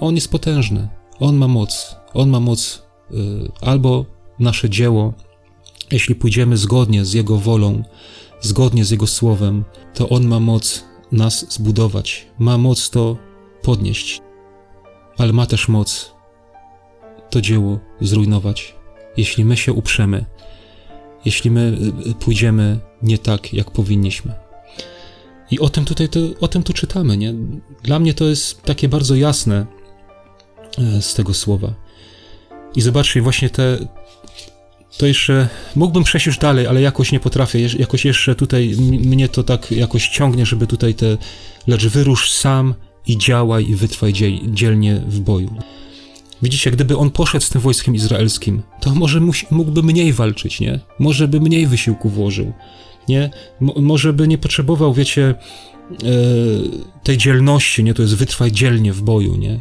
On 0.00 0.14
jest 0.14 0.30
potężny, 0.30 0.88
On 1.20 1.36
ma 1.36 1.48
moc, 1.48 1.96
On 2.14 2.30
ma 2.30 2.40
moc 2.40 2.82
y, 3.10 3.14
albo 3.60 4.04
nasze 4.38 4.70
dzieło, 4.70 5.12
jeśli 5.90 6.14
pójdziemy 6.14 6.56
zgodnie 6.56 7.04
z 7.04 7.12
Jego 7.12 7.36
wolą, 7.36 7.82
zgodnie 8.40 8.84
z 8.84 8.90
Jego 8.90 9.06
słowem, 9.06 9.64
to 9.94 10.08
On 10.08 10.26
ma 10.26 10.40
moc 10.40 10.84
nas 11.12 11.52
zbudować, 11.52 12.26
ma 12.38 12.58
moc 12.58 12.90
to 12.90 13.16
podnieść, 13.62 14.22
ale 15.18 15.32
ma 15.32 15.46
też 15.46 15.68
moc 15.68 16.14
to 17.30 17.40
dzieło 17.40 17.78
zrujnować, 18.00 18.74
jeśli 19.16 19.44
my 19.44 19.56
się 19.56 19.72
uprzemy, 19.72 20.24
jeśli 21.24 21.50
my 21.50 21.78
y, 22.10 22.14
pójdziemy 22.14 22.78
nie 23.02 23.18
tak, 23.18 23.52
jak 23.54 23.70
powinniśmy. 23.70 24.34
I 25.50 25.58
o 25.60 25.68
tym 25.68 25.84
tutaj, 25.84 26.08
to, 26.08 26.20
o 26.40 26.48
tym 26.48 26.62
tu 26.62 26.72
czytamy, 26.72 27.16
nie? 27.16 27.34
Dla 27.82 27.98
mnie 27.98 28.14
to 28.14 28.24
jest 28.24 28.62
takie 28.62 28.88
bardzo 28.88 29.14
jasne 29.14 29.66
e, 30.78 31.02
z 31.02 31.14
tego 31.14 31.34
słowa. 31.34 31.74
I 32.74 32.80
zobaczcie, 32.80 33.22
właśnie 33.22 33.50
te, 33.50 33.78
to 34.96 35.06
jeszcze, 35.06 35.48
mógłbym 35.76 36.04
przejść 36.04 36.26
już 36.26 36.38
dalej, 36.38 36.66
ale 36.66 36.80
jakoś 36.80 37.12
nie 37.12 37.20
potrafię, 37.20 37.58
jakoś 37.78 38.04
jeszcze 38.04 38.34
tutaj 38.34 38.74
mnie 38.78 39.28
to 39.28 39.42
tak 39.42 39.72
jakoś 39.72 40.08
ciągnie, 40.08 40.46
żeby 40.46 40.66
tutaj 40.66 40.94
te, 40.94 41.16
lecz 41.66 41.86
wyrusz 41.86 42.32
sam 42.32 42.74
i 43.06 43.18
działaj 43.18 43.70
i 43.70 43.74
wytrwaj 43.74 44.12
dzielnie 44.46 45.02
w 45.08 45.20
boju. 45.20 45.54
Widzicie, 46.42 46.70
gdyby 46.70 46.96
on 46.96 47.10
poszedł 47.10 47.44
z 47.44 47.48
tym 47.48 47.60
wojskiem 47.60 47.94
izraelskim, 47.94 48.62
to 48.80 48.94
może 48.94 49.20
mógłby 49.50 49.82
mniej 49.82 50.12
walczyć, 50.12 50.60
nie? 50.60 50.80
Może 50.98 51.28
by 51.28 51.40
mniej 51.40 51.66
wysiłku 51.66 52.08
włożył, 52.08 52.52
nie? 53.08 53.30
może 53.60 54.12
by 54.12 54.28
nie 54.28 54.38
potrzebował, 54.38 54.94
wiecie, 54.94 55.22
e, 55.24 55.96
tej 57.02 57.18
dzielności, 57.18 57.84
nie? 57.84 57.94
To 57.94 58.02
jest 58.02 58.16
wytrwaj 58.16 58.52
dzielnie 58.52 58.92
w 58.92 59.02
boju, 59.02 59.36
nie? 59.36 59.60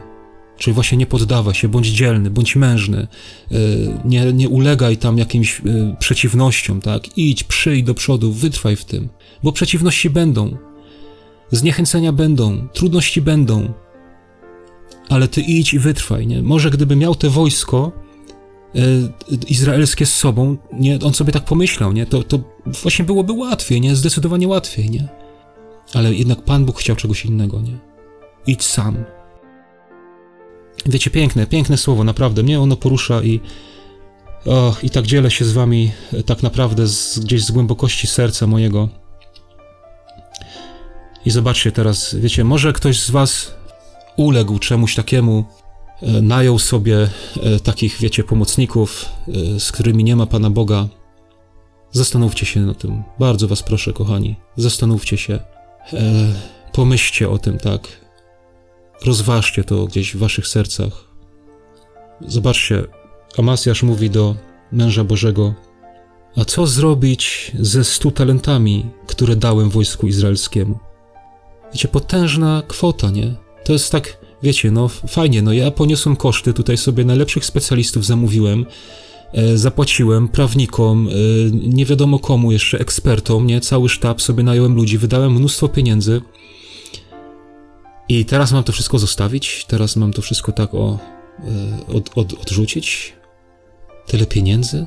Czyli 0.57 0.73
właśnie 0.73 0.97
nie 0.97 1.05
poddawa 1.05 1.53
się, 1.53 1.67
bądź 1.67 1.87
dzielny, 1.87 2.29
bądź 2.29 2.55
mężny, 2.55 3.07
e, 3.51 3.55
nie, 4.05 4.33
nie 4.33 4.49
ulegaj 4.49 4.97
tam 4.97 5.17
jakimś 5.17 5.59
e, 5.59 5.95
przeciwnościom, 5.99 6.81
tak? 6.81 7.17
Idź, 7.17 7.43
przyjdź 7.43 7.85
do 7.85 7.93
przodu, 7.93 8.31
wytrwaj 8.33 8.75
w 8.75 8.85
tym, 8.85 9.09
bo 9.43 9.51
przeciwności 9.51 10.09
będą, 10.09 10.57
zniechęcenia 11.51 12.11
będą, 12.11 12.67
trudności 12.67 13.21
będą, 13.21 13.73
ale 15.09 15.27
ty 15.27 15.41
idź 15.41 15.73
i 15.73 15.79
wytrwaj, 15.79 16.27
nie? 16.27 16.41
Może 16.41 16.69
gdyby 16.69 16.95
miał 16.95 17.15
te 17.15 17.29
wojsko 17.29 17.91
e, 18.75 18.79
izraelskie 19.47 20.05
z 20.05 20.13
sobą, 20.13 20.57
nie? 20.73 20.99
On 21.03 21.13
sobie 21.13 21.33
tak 21.33 21.45
pomyślał, 21.45 21.93
nie? 21.93 22.05
To, 22.05 22.23
to 22.23 22.39
właśnie 22.83 23.05
byłoby 23.05 23.33
łatwiej, 23.33 23.81
nie? 23.81 23.95
Zdecydowanie 23.95 24.47
łatwiej, 24.47 24.89
nie? 24.89 25.07
Ale 25.93 26.13
jednak 26.13 26.41
Pan 26.41 26.65
Bóg 26.65 26.79
chciał 26.79 26.95
czegoś 26.95 27.25
innego, 27.25 27.61
nie? 27.61 27.77
Idź 28.47 28.63
sam. 28.63 29.16
Wiecie, 30.85 31.09
piękne, 31.09 31.47
piękne 31.47 31.77
słowo, 31.77 32.03
naprawdę. 32.03 32.43
Mnie 32.43 32.61
ono 32.61 32.75
porusza 32.75 33.23
i 33.23 33.39
i 34.83 34.89
tak 34.89 35.05
dzielę 35.05 35.31
się 35.31 35.45
z 35.45 35.51
wami 35.51 35.91
e, 36.13 36.23
tak 36.23 36.43
naprawdę 36.43 36.87
z, 36.87 37.19
gdzieś 37.19 37.43
z 37.43 37.51
głębokości 37.51 38.07
serca 38.07 38.47
mojego. 38.47 38.89
I 41.25 41.31
zobaczcie 41.31 41.71
teraz, 41.71 42.15
wiecie, 42.15 42.43
może 42.43 42.73
ktoś 42.73 42.99
z 42.99 43.09
was 43.09 43.55
uległ 44.17 44.59
czemuś 44.59 44.95
takiemu, 44.95 45.45
e, 46.01 46.21
najął 46.21 46.59
sobie 46.59 46.97
e, 47.43 47.59
takich, 47.59 47.97
wiecie, 47.99 48.23
pomocników, 48.23 49.05
z 49.59 49.71
którymi 49.71 50.03
nie 50.03 50.15
ma 50.15 50.25
Pana 50.25 50.49
Boga. 50.49 50.87
Zastanówcie 51.91 52.45
się 52.45 52.59
na 52.59 52.73
tym. 52.73 53.03
Bardzo 53.19 53.47
Was 53.47 53.63
proszę, 53.63 53.93
kochani. 53.93 54.35
Zastanówcie 54.55 55.17
się. 55.17 55.39
Pomyślcie 56.71 57.29
o 57.29 57.37
tym, 57.37 57.57
tak. 57.57 58.06
Rozważcie 59.05 59.63
to 59.63 59.85
gdzieś 59.85 60.15
w 60.15 60.19
Waszych 60.19 60.47
sercach. 60.47 61.07
Zobaczcie, 62.27 62.83
Amasjasz 63.37 63.83
mówi 63.83 64.09
do 64.09 64.35
męża 64.71 65.03
Bożego: 65.03 65.53
A 66.35 66.45
co 66.45 66.67
zrobić 66.67 67.51
ze 67.59 67.83
stu 67.83 68.11
talentami, 68.11 68.85
które 69.07 69.35
dałem 69.35 69.69
wojsku 69.69 70.07
izraelskiemu? 70.07 70.79
Wiecie, 71.73 71.87
potężna 71.87 72.63
kwota, 72.67 73.09
nie? 73.09 73.35
To 73.65 73.73
jest 73.73 73.91
tak, 73.91 74.17
wiecie, 74.43 74.71
no 74.71 74.87
fajnie, 74.87 75.41
no 75.41 75.53
ja 75.53 75.71
poniosłem 75.71 76.15
koszty, 76.15 76.53
tutaj 76.53 76.77
sobie 76.77 77.05
najlepszych 77.05 77.45
specjalistów 77.45 78.05
zamówiłem, 78.05 78.65
e, 79.33 79.57
zapłaciłem 79.57 80.27
prawnikom, 80.27 81.07
e, 81.07 81.11
nie 81.51 81.85
wiadomo 81.85 82.19
komu 82.19 82.51
jeszcze, 82.51 82.79
ekspertom, 82.79 83.47
nie, 83.47 83.61
cały 83.61 83.89
sztab 83.89 84.21
sobie 84.21 84.43
nająłem 84.43 84.75
ludzi, 84.75 84.97
wydałem 84.97 85.33
mnóstwo 85.33 85.67
pieniędzy 85.67 86.21
i 88.09 88.25
teraz 88.25 88.51
mam 88.51 88.63
to 88.63 88.71
wszystko 88.71 88.99
zostawić, 88.99 89.65
teraz 89.65 89.95
mam 89.95 90.13
to 90.13 90.21
wszystko 90.21 90.51
tak 90.51 90.73
o, 90.73 90.99
e, 91.39 91.93
od, 91.95 92.17
od, 92.17 92.33
odrzucić, 92.33 93.13
tyle 94.05 94.25
pieniędzy? 94.25 94.85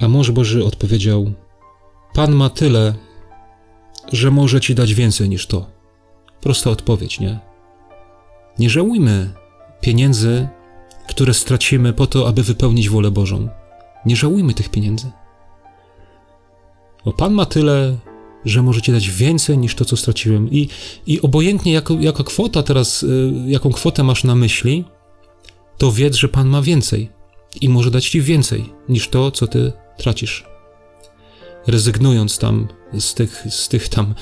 A 0.00 0.08
mąż 0.08 0.30
Boży 0.30 0.64
odpowiedział, 0.64 1.32
Pan 2.14 2.32
ma 2.32 2.50
tyle, 2.50 2.94
że 4.12 4.30
może 4.30 4.60
ci 4.60 4.74
dać 4.74 4.94
więcej 4.94 5.28
niż 5.28 5.46
to. 5.46 5.66
Prosta 6.40 6.70
odpowiedź, 6.70 7.20
nie? 7.20 7.38
Nie 8.58 8.70
żałujmy 8.70 9.34
pieniędzy, 9.80 10.48
które 11.08 11.34
stracimy 11.34 11.92
po 11.92 12.06
to, 12.06 12.28
aby 12.28 12.42
wypełnić 12.42 12.88
wolę 12.88 13.10
Bożą. 13.10 13.48
Nie 14.06 14.16
żałujmy 14.16 14.54
tych 14.54 14.68
pieniędzy. 14.68 15.10
Bo 17.04 17.12
Pan 17.12 17.32
ma 17.32 17.46
tyle, 17.46 17.96
że 18.44 18.62
możecie 18.62 18.92
dać 18.92 19.10
więcej 19.10 19.58
niż 19.58 19.74
to, 19.74 19.84
co 19.84 19.96
straciłem. 19.96 20.50
I, 20.50 20.68
i 21.06 21.20
obojętnie, 21.20 21.72
jako, 21.72 21.94
jaka 22.00 22.24
kwota 22.24 22.62
teraz, 22.62 23.02
y, 23.02 23.32
jaką 23.46 23.72
kwotę 23.72 24.02
masz 24.02 24.24
na 24.24 24.34
myśli, 24.34 24.84
to 25.78 25.92
wiedz, 25.92 26.16
że 26.16 26.28
Pan 26.28 26.48
ma 26.48 26.62
więcej 26.62 27.10
i 27.60 27.68
może 27.68 27.90
dać 27.90 28.08
ci 28.08 28.20
więcej 28.20 28.72
niż 28.88 29.08
to, 29.08 29.30
co 29.30 29.46
ty 29.46 29.72
tracisz. 29.96 30.44
Rezygnując 31.66 32.38
tam 32.38 32.68
z 32.98 33.14
tych, 33.14 33.46
z 33.50 33.68
tych 33.68 33.88
tam 33.88 34.14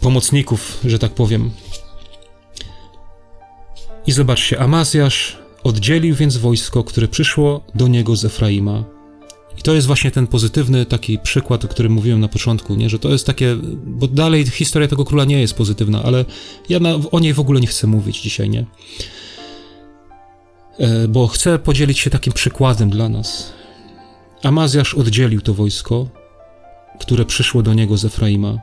pomocników, 0.00 0.80
że 0.84 0.98
tak 0.98 1.14
powiem. 1.14 1.50
I 4.06 4.12
zobaczcie, 4.12 4.60
Amazjasz 4.60 5.38
oddzielił 5.64 6.14
więc 6.14 6.36
wojsko, 6.36 6.84
które 6.84 7.08
przyszło 7.08 7.64
do 7.74 7.88
niego 7.88 8.16
z 8.16 8.24
Efraima. 8.24 8.95
I 9.58 9.62
to 9.62 9.74
jest 9.74 9.86
właśnie 9.86 10.10
ten 10.10 10.26
pozytywny 10.26 10.86
taki 10.86 11.18
przykład, 11.18 11.64
o 11.64 11.68
którym 11.68 11.92
mówiłem 11.92 12.20
na 12.20 12.28
początku, 12.28 12.74
nie? 12.74 12.90
że 12.90 12.98
to 12.98 13.08
jest 13.08 13.26
takie, 13.26 13.56
bo 13.86 14.08
dalej 14.08 14.46
historia 14.46 14.88
tego 14.88 15.04
króla 15.04 15.24
nie 15.24 15.40
jest 15.40 15.54
pozytywna, 15.54 16.02
ale 16.02 16.24
ja 16.68 16.80
na, 16.80 16.98
o 17.12 17.20
niej 17.20 17.34
w 17.34 17.40
ogóle 17.40 17.60
nie 17.60 17.66
chcę 17.66 17.86
mówić 17.86 18.20
dzisiaj, 18.20 18.50
nie? 18.50 18.66
E, 20.78 21.08
bo 21.08 21.26
chcę 21.26 21.58
podzielić 21.58 21.98
się 21.98 22.10
takim 22.10 22.32
przykładem 22.32 22.90
dla 22.90 23.08
nas. 23.08 23.52
Amazjasz 24.42 24.94
oddzielił 24.94 25.40
to 25.40 25.54
wojsko, 25.54 26.08
które 27.00 27.24
przyszło 27.24 27.62
do 27.62 27.74
niego 27.74 27.96
z 27.96 28.04
Efraima 28.04 28.58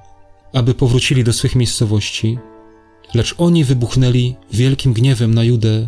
aby 0.54 0.74
powrócili 0.74 1.24
do 1.24 1.34
swych 1.34 1.56
miejscowości, 1.56 2.38
lecz 3.14 3.36
oni 3.38 3.64
wybuchnęli 3.64 4.36
wielkim 4.52 4.94
gniewem 4.94 5.34
na 5.34 5.44
Judę 5.44 5.88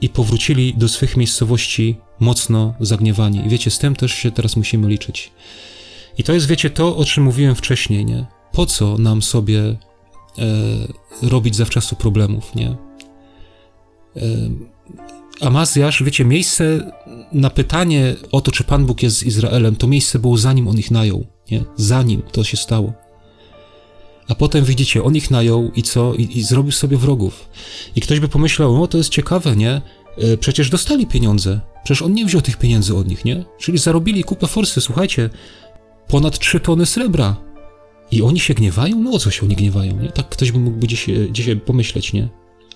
i 0.00 0.08
powrócili 0.08 0.74
do 0.74 0.88
swych 0.88 1.16
miejscowości 1.16 1.96
mocno 2.20 2.74
zagniewani. 2.80 3.46
I 3.46 3.48
wiecie, 3.48 3.70
z 3.70 3.78
tym 3.78 3.96
też 3.96 4.12
się 4.12 4.30
teraz 4.30 4.56
musimy 4.56 4.88
liczyć. 4.88 5.32
I 6.18 6.22
to 6.22 6.32
jest, 6.32 6.46
wiecie, 6.46 6.70
to, 6.70 6.96
o 6.96 7.04
czym 7.04 7.24
mówiłem 7.24 7.54
wcześniej, 7.54 8.04
nie? 8.04 8.26
Po 8.52 8.66
co 8.66 8.98
nam 8.98 9.22
sobie 9.22 9.60
e, 9.60 9.76
robić 11.22 11.56
zawczasu 11.56 11.96
problemów, 11.96 12.54
nie? 12.54 12.68
E, 12.68 12.76
Amazjasz, 15.40 16.02
wiecie, 16.02 16.24
miejsce 16.24 16.92
na 17.32 17.50
pytanie 17.50 18.16
o 18.32 18.40
to, 18.40 18.52
czy 18.52 18.64
Pan 18.64 18.86
Bóg 18.86 19.02
jest 19.02 19.16
z 19.16 19.22
Izraelem, 19.22 19.76
to 19.76 19.86
miejsce 19.86 20.18
było 20.18 20.36
zanim 20.36 20.68
on 20.68 20.78
ich 20.78 20.90
najął, 20.90 21.26
nie? 21.50 21.64
Zanim 21.76 22.22
to 22.32 22.44
się 22.44 22.56
stało. 22.56 22.92
A 24.28 24.34
potem 24.34 24.64
widzicie, 24.64 25.04
on 25.04 25.16
ich 25.16 25.30
najął 25.30 25.70
i 25.76 25.82
co? 25.82 26.14
I, 26.14 26.38
i 26.38 26.42
zrobił 26.42 26.72
sobie 26.72 26.96
wrogów. 26.96 27.48
I 27.96 28.00
ktoś 28.00 28.20
by 28.20 28.28
pomyślał, 28.28 28.78
no 28.78 28.86
to 28.86 28.98
jest 28.98 29.10
ciekawe, 29.10 29.56
nie? 29.56 29.82
E, 30.18 30.36
przecież 30.36 30.70
dostali 30.70 31.06
pieniądze. 31.06 31.60
Przecież 31.84 32.02
on 32.02 32.12
nie 32.12 32.26
wziął 32.26 32.42
tych 32.42 32.56
pieniędzy 32.56 32.96
od 32.96 33.08
nich, 33.08 33.24
nie? 33.24 33.44
Czyli 33.58 33.78
zarobili 33.78 34.24
kupę 34.24 34.46
forsy, 34.46 34.80
słuchajcie, 34.80 35.30
ponad 36.08 36.38
3 36.38 36.60
tony 36.60 36.86
srebra. 36.86 37.36
I 38.10 38.22
oni 38.22 38.40
się 38.40 38.54
gniewają? 38.54 39.00
No 39.00 39.10
o 39.10 39.18
co 39.18 39.30
się 39.30 39.42
oni 39.46 39.56
gniewają, 39.56 39.96
nie? 39.96 40.08
Tak 40.08 40.28
ktoś 40.28 40.52
by 40.52 40.58
mógł 40.58 40.86
dzisiaj, 40.86 41.28
dzisiaj 41.32 41.56
pomyśleć, 41.56 42.12
nie? 42.12 42.28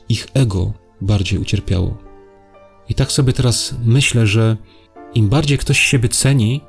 Ich 0.08 0.26
ego 0.34 0.72
bardziej 1.00 1.38
ucierpiało. 1.38 1.98
I 2.88 2.94
tak 2.94 3.12
sobie 3.12 3.32
teraz 3.32 3.74
myślę, 3.84 4.26
że 4.26 4.56
im 5.14 5.28
bardziej 5.28 5.58
ktoś 5.58 5.78
siebie 5.80 6.08
ceni, 6.08 6.60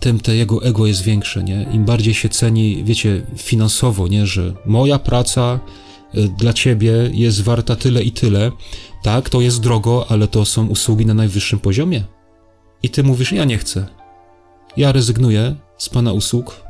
tym 0.00 0.20
te 0.20 0.36
jego 0.36 0.64
ego 0.64 0.86
jest 0.86 1.02
większe, 1.02 1.44
nie? 1.44 1.66
Im 1.72 1.84
bardziej 1.84 2.14
się 2.14 2.28
ceni, 2.28 2.84
wiecie, 2.84 3.26
finansowo, 3.36 4.08
nie? 4.08 4.26
Że 4.26 4.54
moja 4.66 4.98
praca 4.98 5.60
dla 6.14 6.52
ciebie 6.52 6.92
jest 7.12 7.42
warta 7.42 7.76
tyle 7.76 8.02
i 8.02 8.12
tyle. 8.12 8.52
Tak, 9.02 9.30
to 9.30 9.40
jest 9.40 9.60
drogo, 9.60 10.06
ale 10.08 10.28
to 10.28 10.44
są 10.44 10.66
usługi 10.66 11.06
na 11.06 11.14
najwyższym 11.14 11.58
poziomie. 11.58 12.04
I 12.82 12.90
ty 12.90 13.02
mówisz, 13.02 13.32
ja 13.32 13.44
nie 13.44 13.58
chcę. 13.58 13.86
ja 14.76 14.92
rezygnuję 14.92 15.56
z 15.78 15.88
Pana 15.88 16.12
usług, 16.12 16.62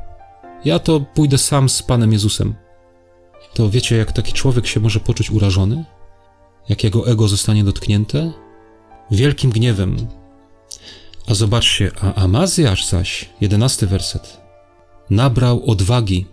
ja 0.65 0.79
to 0.79 1.01
pójdę 1.01 1.39
sam 1.39 1.69
z 1.69 1.83
Panem 1.83 2.13
Jezusem. 2.13 2.55
To 3.55 3.71
wiecie, 3.71 3.97
jak 3.97 4.13
taki 4.13 4.33
człowiek 4.33 4.67
się 4.67 4.81
może 4.81 5.01
poczuć 5.01 5.31
urażony? 5.31 5.85
Jak 6.69 6.85
jego 6.85 7.09
ego 7.09 7.29
zostanie 7.29 7.65
dotknięte? 7.65 8.33
Wielkim 9.11 9.51
gniewem. 9.51 9.97
A 11.27 11.35
zobaczcie, 11.35 11.91
a 12.01 12.15
Amazjasz 12.15 12.87
zaś, 12.87 13.29
jedenasty 13.41 13.87
werset, 13.87 14.41
nabrał 15.11 15.71
odwagi 15.71 16.27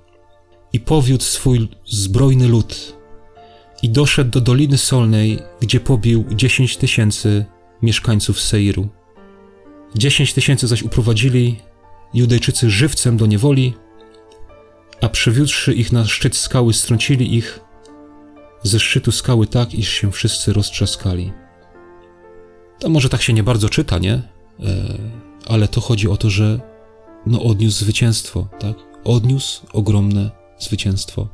i 0.74 0.80
powiódł 0.80 1.24
swój 1.24 1.68
zbrojny 1.86 2.48
lud 2.48 2.98
i 3.82 3.90
doszedł 3.90 4.32
do 4.32 4.42
Doliny 4.42 4.78
Solnej, 4.78 5.40
gdzie 5.62 5.80
pobił 5.80 6.26
dziesięć 6.32 6.78
tysięcy 6.78 7.46
mieszkańców 7.82 8.42
Seiru. 8.42 8.88
Dziesięć 9.96 10.34
tysięcy 10.34 10.68
zaś 10.68 10.84
uprowadzili 10.84 11.60
Judejczycy 12.14 12.70
żywcem 12.70 13.18
do 13.18 13.26
niewoli, 13.26 13.74
a 15.02 15.10
przywiódłszy 15.10 15.74
ich 15.74 15.92
na 15.92 16.06
szczyt 16.06 16.36
skały, 16.36 16.74
strącili 16.74 17.36
ich 17.36 17.60
ze 18.64 18.80
szczytu 18.80 19.12
skały 19.12 19.48
tak, 19.48 19.74
iż 19.74 19.90
się 19.90 20.12
wszyscy 20.12 20.54
roztrzaskali. 20.54 21.32
To 22.80 22.90
może 22.90 23.10
tak 23.10 23.22
się 23.22 23.34
nie 23.34 23.44
bardzo 23.44 23.70
czyta, 23.70 24.00
nie? 24.00 24.14
E, 24.14 24.24
ale 25.48 25.68
to 25.68 25.82
chodzi 25.82 26.10
o 26.10 26.18
to, 26.18 26.30
że 26.30 26.60
no 27.26 27.44
odniósł 27.44 27.78
zwycięstwo, 27.78 28.48
tak? 28.60 28.76
Odniósł 29.04 29.66
ogromne 29.74 30.43
zwycięstwo. 30.60 31.28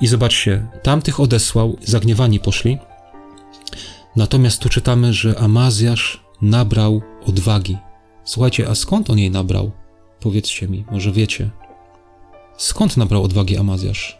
I 0.00 0.06
zobaczcie, 0.06 0.66
tamtych 0.82 1.20
odesłał, 1.20 1.76
zagniewani 1.82 2.40
poszli. 2.40 2.78
Natomiast 4.16 4.62
tu 4.62 4.68
czytamy, 4.68 5.12
że 5.12 5.38
Amazjasz 5.38 6.24
nabrał 6.42 7.02
odwagi. 7.26 7.76
Słuchajcie, 8.24 8.68
a 8.68 8.74
skąd 8.74 9.10
on 9.10 9.18
jej 9.18 9.30
nabrał? 9.30 9.70
Powiedzcie 10.20 10.68
mi, 10.68 10.84
może 10.90 11.12
wiecie. 11.12 11.50
Skąd 12.56 12.96
nabrał 12.96 13.22
odwagi 13.22 13.56
Amazjasz? 13.56 14.18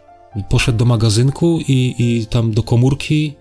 Poszedł 0.49 0.77
do 0.77 0.85
magazynku 0.85 1.59
i, 1.67 1.95
i 1.97 2.25
tam 2.25 2.51
do 2.51 2.63
komórki 2.63 3.35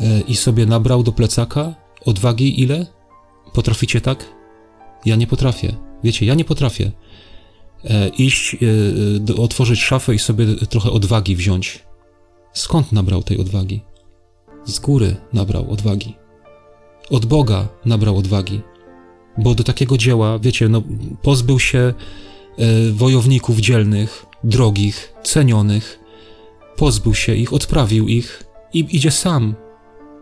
e, 0.00 0.20
i 0.20 0.36
sobie 0.36 0.66
nabrał 0.66 1.02
do 1.02 1.12
plecaka 1.12 1.74
odwagi 2.04 2.62
ile? 2.62 2.86
Potraficie 3.52 4.00
tak? 4.00 4.24
Ja 5.04 5.16
nie 5.16 5.26
potrafię. 5.26 5.74
Wiecie, 6.04 6.26
ja 6.26 6.34
nie 6.34 6.44
potrafię 6.44 6.92
iść, 8.18 8.56
e, 9.28 9.34
otworzyć 9.42 9.80
szafę 9.80 10.14
i 10.14 10.18
sobie 10.18 10.46
trochę 10.54 10.90
odwagi 10.90 11.36
wziąć. 11.36 11.84
Skąd 12.52 12.92
nabrał 12.92 13.22
tej 13.22 13.38
odwagi? 13.38 13.80
Z 14.64 14.78
góry 14.78 15.16
nabrał 15.32 15.70
odwagi. 15.70 16.14
Od 17.10 17.26
Boga 17.26 17.68
nabrał 17.84 18.16
odwagi. 18.16 18.60
Bo 19.38 19.54
do 19.54 19.64
takiego 19.64 19.98
dzieła, 19.98 20.38
wiecie, 20.38 20.68
no, 20.68 20.82
pozbył 21.22 21.58
się 21.58 21.78
e, 21.78 21.94
wojowników 22.92 23.58
dzielnych, 23.58 24.26
drogich, 24.44 25.14
cenionych, 25.22 26.00
pozbył 26.76 27.14
się 27.14 27.34
ich, 27.34 27.52
odprawił 27.52 28.08
ich 28.08 28.44
i 28.74 28.86
idzie 28.90 29.10
sam. 29.10 29.54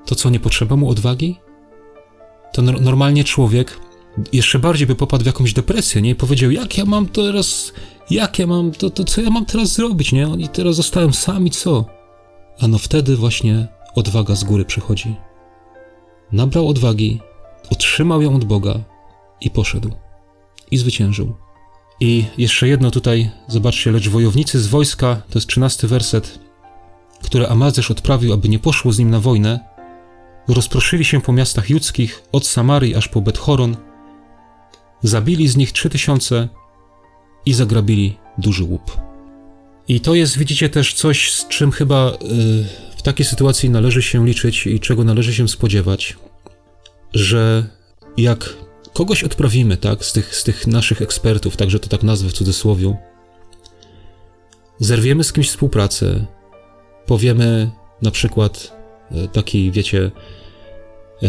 To 0.07 0.15
co, 0.15 0.31
nie 0.31 0.41
potrzeba 0.41 0.77
mu 0.77 0.91
odwagi? 0.91 1.37
To 2.53 2.63
no, 2.63 2.73
normalnie 2.73 3.25
człowiek 3.25 3.79
jeszcze 4.33 4.59
bardziej 4.59 4.87
by 4.87 4.95
popadł 4.95 5.23
w 5.23 5.27
jakąś 5.27 5.53
depresję, 5.53 6.03
nie? 6.03 6.11
I 6.11 6.15
powiedział, 6.15 6.51
jak 6.51 6.79
ja 6.79 6.85
mam 6.85 7.07
teraz, 7.07 7.73
jak 8.11 8.39
ja 8.39 8.47
mam, 8.47 8.73
to, 8.73 8.91
to 8.91 9.05
co 9.05 9.21
ja 9.21 9.31
mam 9.31 9.47
teraz 9.47 9.73
zrobić, 9.73 10.13
nie? 10.13 10.29
I 10.39 10.49
teraz 10.49 10.77
zostałem 10.77 11.15
sam 11.15 11.47
i 11.47 11.51
co? 11.51 11.85
A 12.61 12.69
no 12.69 12.79
wtedy 12.79 13.17
właśnie 13.17 13.67
odwaga 13.95 14.35
z 14.35 14.45
góry 14.45 14.65
przychodzi. 14.65 15.17
Nabrał 16.33 16.69
odwagi, 16.69 17.21
otrzymał 17.71 18.23
ją 18.23 18.37
od 18.37 18.45
Boga 18.45 18.75
i 19.41 19.51
poszedł. 19.51 19.91
I 20.71 20.79
zwyciężył. 20.79 21.35
I 22.01 22.25
jeszcze 22.39 22.69
jedno 22.69 22.91
tutaj, 22.91 23.31
zobaczcie, 23.49 23.93
lecz 23.93 24.09
wojownicy 24.09 24.61
z 24.61 24.67
wojska, 24.67 25.23
to 25.31 25.39
jest 25.39 25.49
trzynasty 25.49 25.89
werset, 25.89 26.39
które 27.23 27.49
Amazesz 27.49 27.91
odprawił, 27.91 28.33
aby 28.33 28.49
nie 28.49 28.59
poszło 28.59 28.93
z 28.93 28.99
nim 28.99 29.11
na 29.11 29.21
wojnę, 29.21 29.61
rozproszyli 30.49 31.05
się 31.05 31.21
po 31.21 31.33
miastach 31.33 31.71
judzkich, 31.71 32.23
od 32.33 32.47
Samarii 32.47 32.95
aż 32.95 33.09
po 33.09 33.21
Bethoron, 33.21 33.77
zabili 35.09 35.49
z 35.49 35.57
nich 35.57 35.73
trzy 35.73 35.91
tysiące 35.91 36.49
i 37.47 37.53
zagrabili 37.53 38.19
duży 38.39 38.65
łup. 38.65 38.97
I 39.89 40.01
to 40.01 40.15
jest, 40.15 40.39
widzicie, 40.39 40.69
też 40.69 40.95
coś, 40.95 41.33
z 41.33 41.49
czym 41.49 41.73
chyba 41.73 42.11
y, 42.11 42.17
w 42.97 43.03
takiej 43.03 43.27
sytuacji 43.27 43.71
należy 43.71 44.03
się 44.03 44.27
liczyć 44.27 44.67
i 44.67 44.81
czego 44.81 45.05
należy 45.05 45.35
się 45.35 45.49
spodziewać, 45.49 46.17
że 47.15 47.67
jak 48.17 48.57
kogoś 48.93 49.25
odprawimy, 49.25 49.77
tak, 49.77 50.05
z 50.05 50.13
tych, 50.13 50.37
z 50.37 50.45
tych 50.45 50.67
naszych 50.67 51.03
ekspertów, 51.03 51.57
także 51.57 51.79
to 51.79 51.89
tak 51.89 52.03
nazwę 52.03 52.29
w 52.29 52.33
cudzysłowie, 52.33 52.97
zerwiemy 54.79 55.25
z 55.25 55.33
kimś 55.33 55.49
współpracę, 55.49 56.27
powiemy 57.07 57.71
na 58.03 58.11
przykład 58.11 58.77
e, 59.11 59.29
taki, 59.29 59.71
wiecie, 59.71 60.11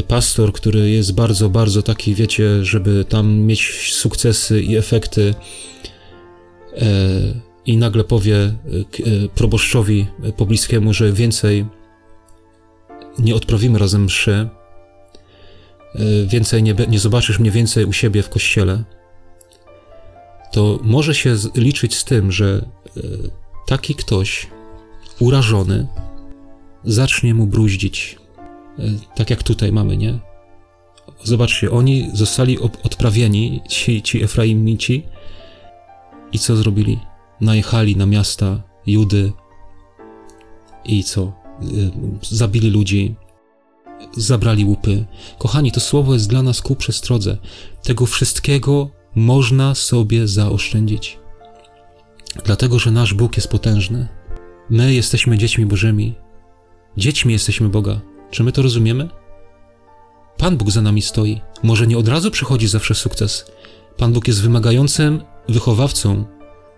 pastor, 0.07 0.53
który 0.53 0.89
jest 0.89 1.13
bardzo, 1.13 1.49
bardzo 1.49 1.81
taki, 1.81 2.15
wiecie, 2.15 2.65
żeby 2.65 3.05
tam 3.09 3.39
mieć 3.39 3.91
sukcesy 3.93 4.61
i 4.61 4.77
efekty, 4.77 5.35
e, 6.77 6.87
i 7.65 7.77
nagle 7.77 8.03
powie 8.03 8.53
proboszczowi 9.35 10.07
pobliskiemu, 10.37 10.93
że 10.93 11.13
więcej 11.13 11.65
nie 13.19 13.35
odprawimy 13.35 13.79
razem 13.79 14.03
mszy, 14.03 14.49
więcej 16.27 16.63
nie, 16.63 16.75
nie 16.89 16.99
zobaczysz 16.99 17.39
mnie 17.39 17.51
więcej 17.51 17.85
u 17.85 17.93
siebie 17.93 18.23
w 18.23 18.29
kościele, 18.29 18.83
to 20.51 20.79
może 20.83 21.15
się 21.15 21.35
liczyć 21.55 21.95
z 21.95 22.03
tym, 22.03 22.31
że 22.31 22.65
taki 23.67 23.95
ktoś 23.95 24.47
urażony 25.19 25.87
zacznie 26.83 27.33
mu 27.33 27.47
bruździć. 27.47 28.17
Tak 29.15 29.29
jak 29.29 29.43
tutaj 29.43 29.71
mamy, 29.71 29.97
nie? 29.97 30.19
Zobaczcie, 31.23 31.71
oni 31.71 32.09
zostali 32.13 32.59
odprawieni, 32.59 33.61
ci, 33.69 34.01
ci 34.01 34.23
Efraimici, 34.23 35.03
i 36.31 36.39
co 36.39 36.55
zrobili? 36.55 36.99
Najechali 37.41 37.95
na 37.95 38.05
miasta 38.05 38.61
Judy 38.87 39.31
i 40.85 41.03
co? 41.03 41.21
E, 41.23 41.65
zabili 42.21 42.69
ludzi, 42.69 43.15
zabrali 44.17 44.65
łupy. 44.65 45.05
Kochani, 45.37 45.71
to 45.71 45.79
słowo 45.79 46.13
jest 46.13 46.29
dla 46.29 46.43
nas 46.43 46.61
ku 46.61 46.75
przestrodze. 46.75 47.37
Tego 47.83 48.05
wszystkiego 48.05 48.89
można 49.15 49.75
sobie 49.75 50.27
zaoszczędzić. 50.27 51.19
Dlatego, 52.45 52.79
że 52.79 52.91
nasz 52.91 53.13
Bóg 53.13 53.35
jest 53.35 53.47
potężny. 53.47 54.07
My 54.69 54.93
jesteśmy 54.93 55.37
dziećmi 55.37 55.65
Bożymi. 55.65 56.15
Dziećmi 56.97 57.33
jesteśmy 57.33 57.69
Boga. 57.69 58.01
Czy 58.31 58.43
my 58.43 58.51
to 58.51 58.61
rozumiemy? 58.61 59.09
Pan 60.37 60.57
Bóg 60.57 60.71
za 60.71 60.81
nami 60.81 61.01
stoi. 61.01 61.41
Może 61.63 61.87
nie 61.87 61.97
od 61.97 62.07
razu 62.07 62.31
przychodzi 62.31 62.67
zawsze 62.67 62.95
sukces. 62.95 63.51
Pan 63.97 64.13
Bóg 64.13 64.27
jest 64.27 64.41
wymagającym 64.41 65.21
wychowawcą 65.49 66.25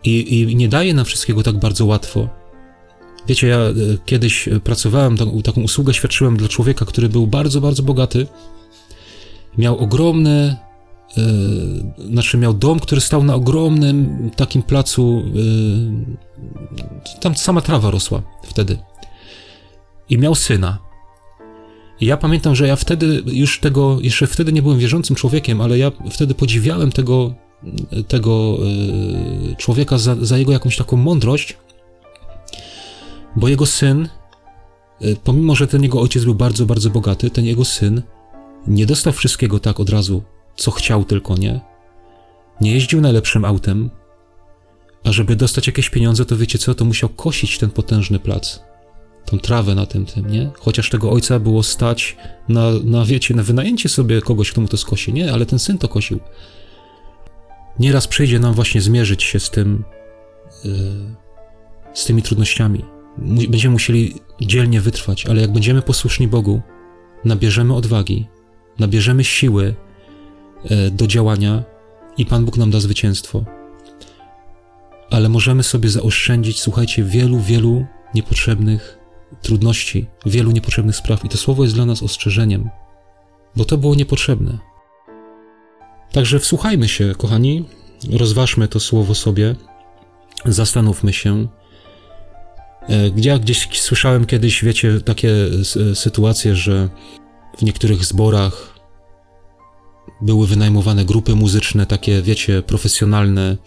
i, 0.03 0.33
i 0.33 0.55
nie 0.55 0.67
daje 0.67 0.93
nam 0.93 1.05
wszystkiego 1.05 1.43
tak 1.43 1.59
bardzo 1.59 1.85
łatwo. 1.85 2.29
Wiecie, 3.27 3.47
ja 3.47 3.57
e, 3.57 3.73
kiedyś 4.05 4.49
pracowałem, 4.63 5.17
taką, 5.43 5.61
usługę 5.61 5.93
świadczyłem 5.93 6.37
dla 6.37 6.47
człowieka, 6.47 6.85
który 6.85 7.09
był 7.09 7.27
bardzo, 7.27 7.61
bardzo 7.61 7.83
bogaty. 7.83 8.27
Miał 9.57 9.77
ogromne 9.77 10.69
Yy, 11.17 12.07
znaczy 12.11 12.37
miał 12.37 12.53
dom, 12.53 12.79
który 12.79 13.01
stał 13.01 13.23
na 13.23 13.35
ogromnym 13.35 14.29
takim 14.35 14.63
placu, 14.63 15.23
yy, 15.33 17.19
tam 17.21 17.35
sama 17.35 17.61
trawa 17.61 17.91
rosła 17.91 18.21
wtedy. 18.43 18.77
I 20.09 20.17
miał 20.17 20.35
syna. 20.35 20.88
Ja 22.01 22.17
pamiętam, 22.17 22.55
że 22.55 22.67
ja 22.67 22.75
wtedy 22.75 23.23
już 23.25 23.59
tego, 23.59 23.97
jeszcze 24.01 24.27
wtedy 24.27 24.53
nie 24.53 24.61
byłem 24.61 24.79
wierzącym 24.79 25.15
człowiekiem, 25.15 25.61
ale 25.61 25.77
ja 25.77 25.91
wtedy 26.11 26.33
podziwiałem 26.33 26.91
tego, 26.91 27.33
tego 28.07 28.57
yy, 29.47 29.55
człowieka 29.55 29.97
za, 29.97 30.15
za 30.21 30.37
jego 30.37 30.51
jakąś 30.51 30.77
taką 30.77 30.97
mądrość, 30.97 31.57
bo 33.35 33.47
jego 33.47 33.65
syn, 33.65 34.09
pomimo 35.23 35.55
że 35.55 35.67
ten 35.67 35.83
jego 35.83 36.01
ojciec 36.01 36.23
był 36.23 36.35
bardzo, 36.35 36.65
bardzo 36.65 36.89
bogaty, 36.89 37.29
ten 37.29 37.45
jego 37.45 37.65
syn 37.65 38.01
nie 38.67 38.85
dostał 38.85 39.13
wszystkiego 39.13 39.59
tak 39.59 39.79
od 39.79 39.89
razu 39.89 40.23
co 40.55 40.71
chciał 40.71 41.03
tylko, 41.03 41.37
nie? 41.37 41.61
Nie 42.61 42.73
jeździł 42.73 43.01
najlepszym 43.01 43.45
autem, 43.45 43.89
a 45.03 45.11
żeby 45.11 45.35
dostać 45.35 45.67
jakieś 45.67 45.89
pieniądze, 45.89 46.25
to 46.25 46.37
wiecie 46.37 46.59
co, 46.59 46.75
to 46.75 46.85
musiał 46.85 47.09
kosić 47.09 47.57
ten 47.57 47.69
potężny 47.69 48.19
plac. 48.19 48.59
Tą 49.29 49.39
trawę 49.39 49.75
na 49.75 49.85
tym, 49.85 50.05
tym, 50.05 50.27
nie? 50.27 50.49
Chociaż 50.59 50.89
tego 50.89 51.11
ojca 51.11 51.39
było 51.39 51.63
stać 51.63 52.17
na, 52.49 52.71
na 52.83 53.05
wiecie, 53.05 53.35
na 53.35 53.43
wynajęcie 53.43 53.89
sobie 53.89 54.21
kogoś, 54.21 54.51
kto 54.51 54.61
mu 54.61 54.67
to 54.67 54.77
skosi, 54.77 55.13
nie? 55.13 55.33
Ale 55.33 55.45
ten 55.45 55.59
syn 55.59 55.77
to 55.77 55.87
kosił. 55.87 56.19
Nieraz 57.79 58.07
przyjdzie 58.07 58.39
nam 58.39 58.53
właśnie 58.53 58.81
zmierzyć 58.81 59.23
się 59.23 59.39
z 59.39 59.49
tym, 59.49 59.83
yy, 60.63 60.71
z 61.93 62.05
tymi 62.05 62.21
trudnościami. 62.21 62.85
Będziemy 63.49 63.71
musieli 63.71 64.13
dzielnie 64.41 64.81
wytrwać, 64.81 65.25
ale 65.25 65.41
jak 65.41 65.53
będziemy 65.53 65.81
posłuszni 65.81 66.27
Bogu, 66.27 66.61
nabierzemy 67.25 67.75
odwagi, 67.75 68.27
nabierzemy 68.79 69.23
siły, 69.23 69.75
E, 70.65 70.91
do 70.91 71.07
działania 71.07 71.63
i 72.17 72.25
Pan 72.25 72.45
Bóg 72.45 72.57
nam 72.57 72.71
da 72.71 72.79
zwycięstwo. 72.79 73.45
Ale 75.09 75.29
możemy 75.29 75.63
sobie 75.63 75.89
zaoszczędzić, 75.89 76.61
słuchajcie, 76.61 77.03
wielu, 77.03 77.39
wielu 77.39 77.85
niepotrzebnych 78.15 78.98
trudności, 79.41 80.07
wielu 80.25 80.51
niepotrzebnych 80.51 80.95
spraw, 80.95 81.25
i 81.25 81.29
to 81.29 81.37
słowo 81.37 81.63
jest 81.63 81.75
dla 81.75 81.85
nas 81.85 82.03
ostrzeżeniem, 82.03 82.69
bo 83.55 83.65
to 83.65 83.77
było 83.77 83.95
niepotrzebne. 83.95 84.57
Także 86.11 86.39
wsłuchajmy 86.39 86.87
się, 86.87 87.13
kochani, 87.17 87.65
rozważmy 88.11 88.67
to 88.67 88.79
słowo 88.79 89.15
sobie, 89.15 89.55
zastanówmy 90.45 91.13
się. 91.13 91.47
E, 92.89 93.11
ja 93.15 93.39
gdzieś 93.39 93.81
słyszałem 93.81 94.25
kiedyś, 94.25 94.63
wiecie, 94.63 95.01
takie 95.01 95.31
sytuacje, 95.93 96.55
że 96.55 96.89
w 97.57 97.61
niektórych 97.61 98.05
zborach 98.05 98.79
były 100.21 100.47
wynajmowane 100.47 101.05
grupy 101.05 101.35
muzyczne, 101.35 101.85
takie, 101.85 102.21
wiecie, 102.21 102.61
profesjonalne, 102.61 103.57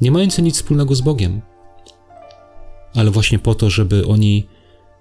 nie 0.00 0.10
mające 0.10 0.42
nic 0.42 0.56
wspólnego 0.56 0.94
z 0.94 1.00
Bogiem. 1.00 1.40
Ale 2.94 3.10
właśnie 3.10 3.38
po 3.38 3.54
to, 3.54 3.70
żeby 3.70 4.06
oni, 4.06 4.46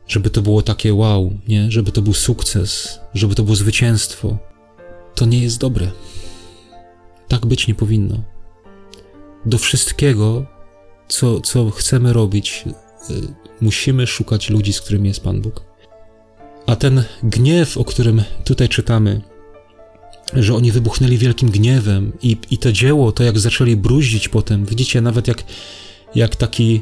żeby 0.08 0.30
to 0.30 0.42
było 0.42 0.62
takie 0.62 0.94
wow, 0.94 1.34
nie? 1.48 1.72
Żeby 1.72 1.92
to 1.92 2.02
był 2.02 2.14
sukces, 2.14 3.00
żeby 3.14 3.36
to 3.36 3.44
było 3.44 3.56
zwycięstwo. 3.56 4.38
To 5.16 5.26
nie 5.26 5.40
jest 5.40 5.60
dobre. 5.60 5.92
Tak 7.28 7.46
być 7.46 7.68
nie 7.68 7.76
powinno. 7.76 8.24
Do 9.46 9.58
wszystkiego, 9.58 10.46
co, 11.08 11.42
co 11.42 11.70
chcemy 11.70 12.14
robić, 12.14 12.64
y, 13.10 13.14
musimy 13.62 14.08
szukać 14.08 14.50
ludzi, 14.50 14.74
z 14.74 14.82
którymi 14.82 15.08
jest 15.08 15.24
Pan 15.24 15.42
Bóg. 15.42 15.64
A 16.66 16.76
ten 16.76 17.04
gniew, 17.24 17.78
o 17.78 17.86
którym 17.86 18.24
tutaj 18.44 18.70
czytamy, 18.70 19.22
że 20.34 20.56
oni 20.56 20.72
wybuchnęli 20.72 21.18
wielkim 21.18 21.52
gniewem 21.52 22.12
i, 22.22 22.38
i 22.52 22.58
to 22.58 22.72
dzieło, 22.72 23.12
to 23.12 23.24
jak 23.24 23.40
zaczęli 23.40 23.76
bruździć 23.76 24.30
potem, 24.30 24.66
widzicie, 24.66 25.02
nawet 25.02 25.28
jak, 25.28 25.44
jak 26.16 26.36
taki 26.36 26.82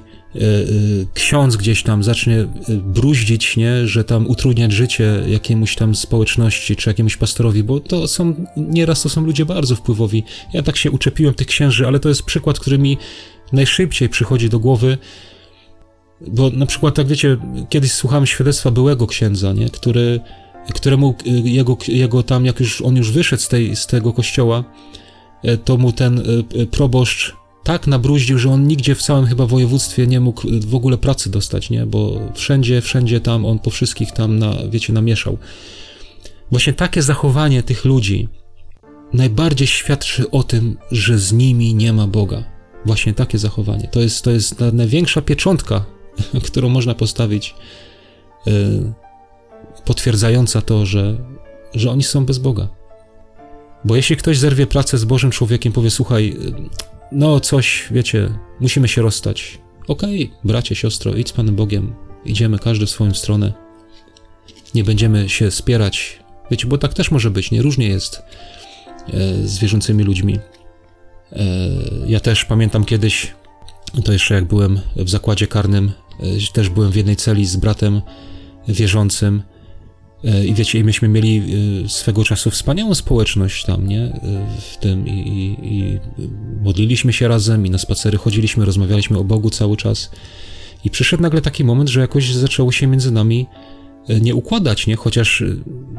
ksiądz 1.13 1.57
gdzieś 1.57 1.84
tam 1.84 2.03
zacznie 2.03 2.39
e, 2.39 2.47
bruździć, 2.69 3.57
nie, 3.57 3.88
że 3.88 4.03
tam 4.03 4.27
utrudniać 4.27 4.71
życie 4.71 5.23
jakiemuś 5.27 5.75
tam 5.75 5.95
społeczności 5.95 6.75
czy 6.75 6.89
jakiemuś 6.89 7.17
pastorowi, 7.17 7.63
bo 7.63 7.79
to 7.79 8.07
są, 8.07 8.45
nieraz 8.57 9.01
to 9.01 9.09
są 9.09 9.25
ludzie 9.25 9.45
bardzo 9.45 9.75
wpływowi. 9.75 10.23
Ja 10.53 10.63
tak 10.63 10.77
się 10.77 10.91
uczepiłem 10.91 11.34
tych 11.34 11.47
księży, 11.47 11.88
ale 11.88 11.99
to 11.99 12.09
jest 12.09 12.23
przykład, 12.23 12.59
który 12.59 12.77
mi 12.77 12.97
najszybciej 13.53 14.09
przychodzi 14.09 14.49
do 14.49 14.59
głowy, 14.59 14.97
bo 16.27 16.49
na 16.49 16.65
przykład, 16.65 16.95
tak 16.95 17.07
wiecie, 17.07 17.38
kiedyś 17.69 17.91
słuchałem 17.91 18.25
świadectwa 18.25 18.71
byłego 18.71 19.07
księdza, 19.07 19.53
nie, 19.53 19.69
który 19.69 20.19
któremu 20.73 21.15
jego, 21.43 21.77
jego 21.88 22.23
tam, 22.23 22.45
jak 22.45 22.59
już 22.59 22.82
on 22.82 22.95
już 22.95 23.11
wyszedł 23.11 23.41
z, 23.41 23.47
tej, 23.47 23.75
z 23.75 23.88
tego 23.88 24.13
kościoła, 24.13 24.63
e, 25.43 25.57
to 25.57 25.77
mu 25.77 25.91
ten 25.91 26.19
e, 26.19 26.65
proboszcz 26.65 27.40
tak 27.64 27.88
nabruździł, 27.88 28.38
że 28.38 28.49
on 28.49 28.68
nigdzie 28.68 28.95
w 28.95 29.01
całym 29.01 29.26
chyba 29.26 29.45
województwie 29.45 30.07
nie 30.07 30.20
mógł 30.20 30.41
w 30.68 30.76
ogóle 30.76 30.97
pracy 30.97 31.32
dostać, 31.32 31.70
nie? 31.70 31.86
Bo 31.86 32.20
wszędzie, 32.34 32.82
wszędzie 32.82 33.20
tam 33.20 33.45
on 33.45 33.59
po 33.59 33.70
wszystkich 33.70 34.12
tam, 34.12 34.39
na, 34.39 34.55
wiecie, 34.70 34.93
namieszał. 34.93 35.38
Właśnie 36.51 36.74
takie 36.74 37.01
zachowanie 37.01 37.64
tych 37.64 37.86
ludzi 37.86 38.30
najbardziej 39.14 39.68
świadczy 39.68 40.32
o 40.32 40.43
tym, 40.43 40.78
że 40.91 41.20
z 41.20 41.34
nimi 41.34 41.76
nie 41.76 41.93
ma 41.93 42.07
Boga. 42.07 42.43
Właśnie 42.86 43.14
takie 43.14 43.38
zachowanie. 43.38 43.88
To 43.88 43.99
jest, 43.99 44.24
to 44.24 44.32
jest 44.32 44.59
największa 44.74 45.22
pieczątka, 45.22 45.86
którą 46.47 46.70
można 46.70 46.95
postawić 46.95 47.55
e, 48.47 48.51
potwierdzająca 49.86 50.62
to, 50.62 50.86
że, 50.86 51.18
że 51.76 51.91
oni 51.91 52.03
są 52.03 52.26
bez 52.26 52.38
Boga. 52.38 52.68
Bo 53.86 53.95
jeśli 53.95 54.18
ktoś 54.18 54.38
zerwie 54.38 54.68
pracę 54.68 54.97
z 54.97 55.05
Bożym 55.05 55.32
człowiekiem, 55.32 55.74
powie: 55.74 55.89
Słuchaj, 55.89 56.38
no 57.12 57.39
coś, 57.39 57.88
wiecie, 57.91 58.39
musimy 58.59 58.88
się 58.88 59.01
rozstać. 59.01 59.59
Okej, 59.88 60.26
okay, 60.26 60.38
bracie, 60.43 60.76
siostro, 60.76 61.16
idź 61.16 61.30
z 61.30 61.32
Panem 61.32 61.55
Bogiem, 61.55 61.95
idziemy 62.26 62.59
każdy 62.59 62.86
w 62.86 62.89
swoją 62.89 63.14
stronę. 63.14 63.53
Nie 64.76 64.84
będziemy 64.84 65.30
się 65.30 65.51
spierać. 65.51 66.20
Wiecie, 66.51 66.68
bo 66.68 66.78
tak 66.78 66.93
też 66.93 67.12
może 67.12 67.32
być, 67.32 67.51
nie 67.51 67.62
różnie 67.62 67.88
jest 67.88 68.22
e, 69.07 69.47
z 69.47 69.59
wierzącymi 69.59 70.03
ludźmi. 70.03 70.39
E, 71.32 71.45
ja 72.07 72.20
też 72.20 72.45
pamiętam 72.45 72.86
kiedyś, 72.86 73.34
to 74.05 74.14
jeszcze 74.14 74.34
jak 74.34 74.45
byłem 74.45 74.80
w 74.95 75.09
zakładzie 75.09 75.47
karnym, 75.47 75.91
e, 76.20 76.53
też 76.53 76.70
byłem 76.70 76.91
w 76.91 76.95
jednej 76.95 77.16
celi 77.16 77.45
z 77.45 77.55
bratem 77.55 78.01
wierzącym 78.68 79.43
I 80.24 80.53
wiecie, 80.53 80.80
i 80.80 80.84
myśmy 80.84 81.07
mieli 81.07 81.43
e, 81.86 81.89
swego 81.89 82.24
czasu 82.24 82.49
wspaniałą 82.49 82.95
społeczność 82.95 83.65
tam, 83.65 83.88
nie? 83.88 84.01
E, 84.01 84.47
w 84.61 84.78
tym 84.78 85.07
i, 85.07 85.11
i, 85.11 85.67
i, 85.67 85.99
modliliśmy 86.61 87.13
się 87.13 87.28
razem 87.28 87.65
i 87.65 87.69
na 87.69 87.78
spacery 87.78 88.17
chodziliśmy, 88.17 88.65
rozmawialiśmy 88.65 89.17
o 89.17 89.24
Bogu 89.24 89.49
cały 89.49 89.78
czas. 89.78 90.11
I 90.84 90.89
przyszedł 90.89 91.24
nagle 91.24 91.41
taki 91.41 91.63
moment, 91.63 91.89
że 91.89 91.99
jakoś 91.99 92.34
zaczęło 92.34 92.72
się 92.72 92.88
między 92.88 93.11
nami 93.11 93.47
nie 94.22 94.36
układać, 94.36 94.88
nie? 94.88 94.95
Chociaż 94.95 95.43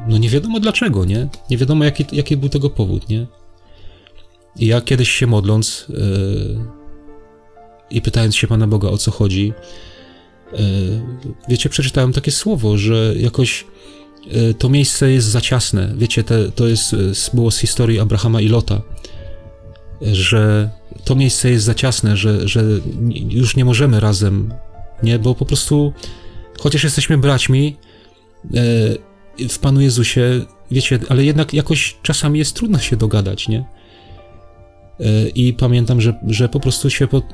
no 0.08 0.18
nie 0.18 0.28
wiadomo 0.28 0.60
dlaczego, 0.60 1.04
nie? 1.04 1.28
Nie 1.50 1.58
wiadomo 1.58 1.84
jaki, 1.84 2.04
jaki 2.12 2.36
był 2.36 2.48
tego 2.48 2.70
powód, 2.70 3.08
nie? 3.08 3.26
I 4.56 4.66
ja 4.66 4.80
kiedyś 4.80 5.10
się 5.10 5.26
modląc 5.26 5.86
yy, 5.88 5.96
i 7.90 8.02
pytając 8.02 8.36
się 8.36 8.46
Pana 8.46 8.66
Boga 8.66 8.88
o 8.88 8.98
co 8.98 9.10
chodzi, 9.10 9.52
yy, 10.52 10.58
wiecie, 11.48 11.68
przeczytałem 11.68 12.12
takie 12.12 12.30
słowo, 12.30 12.78
że 12.78 13.14
jakoś 13.16 13.64
E, 13.64 13.81
to 14.58 14.68
miejsce 14.68 15.10
jest 15.10 15.26
za 15.26 15.40
ciasne. 15.40 15.92
Wiecie, 15.96 16.24
te, 16.24 16.50
to 16.50 16.66
jest, 16.68 16.94
e, 16.94 16.96
było 17.34 17.50
z 17.50 17.58
historii 17.58 18.00
Abrahama 18.00 18.40
i 18.40 18.48
Lota, 18.48 18.82
że 20.12 20.70
to 21.04 21.14
miejsce 21.14 21.50
jest 21.50 21.64
za 21.64 21.74
ciasne, 21.74 22.16
że, 22.16 22.48
że 22.48 22.64
już 23.28 23.56
nie 23.56 23.64
możemy 23.64 24.00
razem, 24.00 24.54
nie, 25.02 25.18
bo 25.18 25.34
po 25.34 25.46
prostu, 25.46 25.92
chociaż 26.60 26.84
jesteśmy 26.84 27.18
braćmi 27.18 27.76
e, 29.38 29.48
w 29.48 29.58
Panu 29.58 29.80
Jezusie, 29.80 30.44
wiecie, 30.70 30.98
ale 31.08 31.24
jednak 31.24 31.54
jakoś 31.54 31.96
czasami 32.02 32.38
jest 32.38 32.56
trudno 32.56 32.78
się 32.78 32.96
dogadać, 32.96 33.48
nie? 33.48 33.64
I 35.34 35.52
pamiętam, 35.52 36.00
że, 36.00 36.14
że 36.26 36.48
po 36.48 36.60
prostu 36.60 36.90
się 36.90 37.08
pod, 37.08 37.24